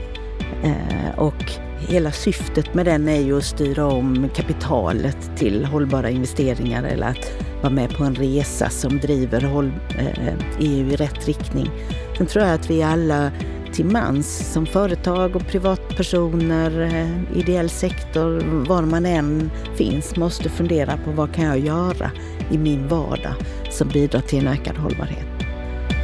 Eh, 0.64 1.18
och 1.18 1.52
hela 1.88 2.12
syftet 2.12 2.74
med 2.74 2.86
den 2.86 3.08
är 3.08 3.20
ju 3.20 3.38
att 3.38 3.44
styra 3.44 3.86
om 3.86 4.28
kapitalet 4.34 5.36
till 5.36 5.64
hållbara 5.64 6.10
investeringar 6.10 6.84
eller 6.84 7.06
att 7.06 7.32
vara 7.62 7.72
med 7.72 7.90
på 7.96 8.04
en 8.04 8.14
resa 8.14 8.68
som 8.68 8.98
driver 8.98 9.44
EU 9.44 9.70
eh, 9.98 10.64
i 10.66 10.96
rätt 10.96 11.26
riktning. 11.26 11.70
Sen 12.18 12.26
tror 12.26 12.44
jag 12.44 12.54
att 12.54 12.70
vi 12.70 12.82
alla 12.82 13.32
till 13.72 13.86
mans 13.86 14.52
som 14.52 14.66
företag 14.66 15.36
och 15.36 15.46
privatpersoner, 15.46 16.80
eh, 16.80 17.38
ideell 17.38 17.70
sektor, 17.70 18.40
var 18.68 18.82
man 18.82 19.06
än 19.06 19.50
finns, 19.76 20.16
måste 20.16 20.48
fundera 20.48 20.96
på 21.04 21.10
vad 21.10 21.34
kan 21.34 21.44
jag 21.44 21.58
göra 21.58 22.10
i 22.50 22.58
min 22.58 22.88
vardag 22.88 23.34
som 23.70 23.88
bidrar 23.88 24.20
till 24.20 24.38
en 24.38 24.52
ökad 24.52 24.76
hållbarhet. 24.76 25.29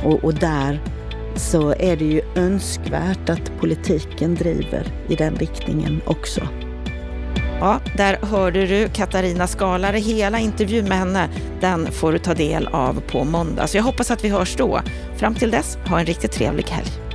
Och, 0.05 0.25
och 0.25 0.35
där 0.35 0.81
så 1.37 1.75
är 1.79 1.97
det 1.97 2.05
ju 2.05 2.21
önskvärt 2.35 3.29
att 3.29 3.59
politiken 3.61 4.35
driver 4.35 4.87
i 5.09 5.15
den 5.15 5.37
riktningen 5.37 6.01
också. 6.07 6.41
Ja, 7.61 7.81
där 7.97 8.19
hörde 8.23 8.67
du 8.67 8.89
Katarina 8.89 9.47
Skalare. 9.47 9.99
Hela 9.99 10.39
intervjun 10.39 10.89
med 10.89 10.99
henne, 10.99 11.29
den 11.61 11.93
får 11.93 12.13
du 12.13 12.19
ta 12.19 12.35
del 12.35 12.67
av 12.67 13.01
på 13.01 13.25
måndag. 13.25 13.67
Så 13.67 13.77
jag 13.77 13.85
hoppas 13.85 14.11
att 14.11 14.25
vi 14.25 14.29
hörs 14.29 14.57
då. 14.57 14.81
Fram 15.17 15.35
till 15.35 15.51
dess, 15.51 15.79
ha 15.87 16.01
en 16.01 16.07
riktigt 16.07 16.33
trevlig 16.33 16.65
helg. 16.65 17.06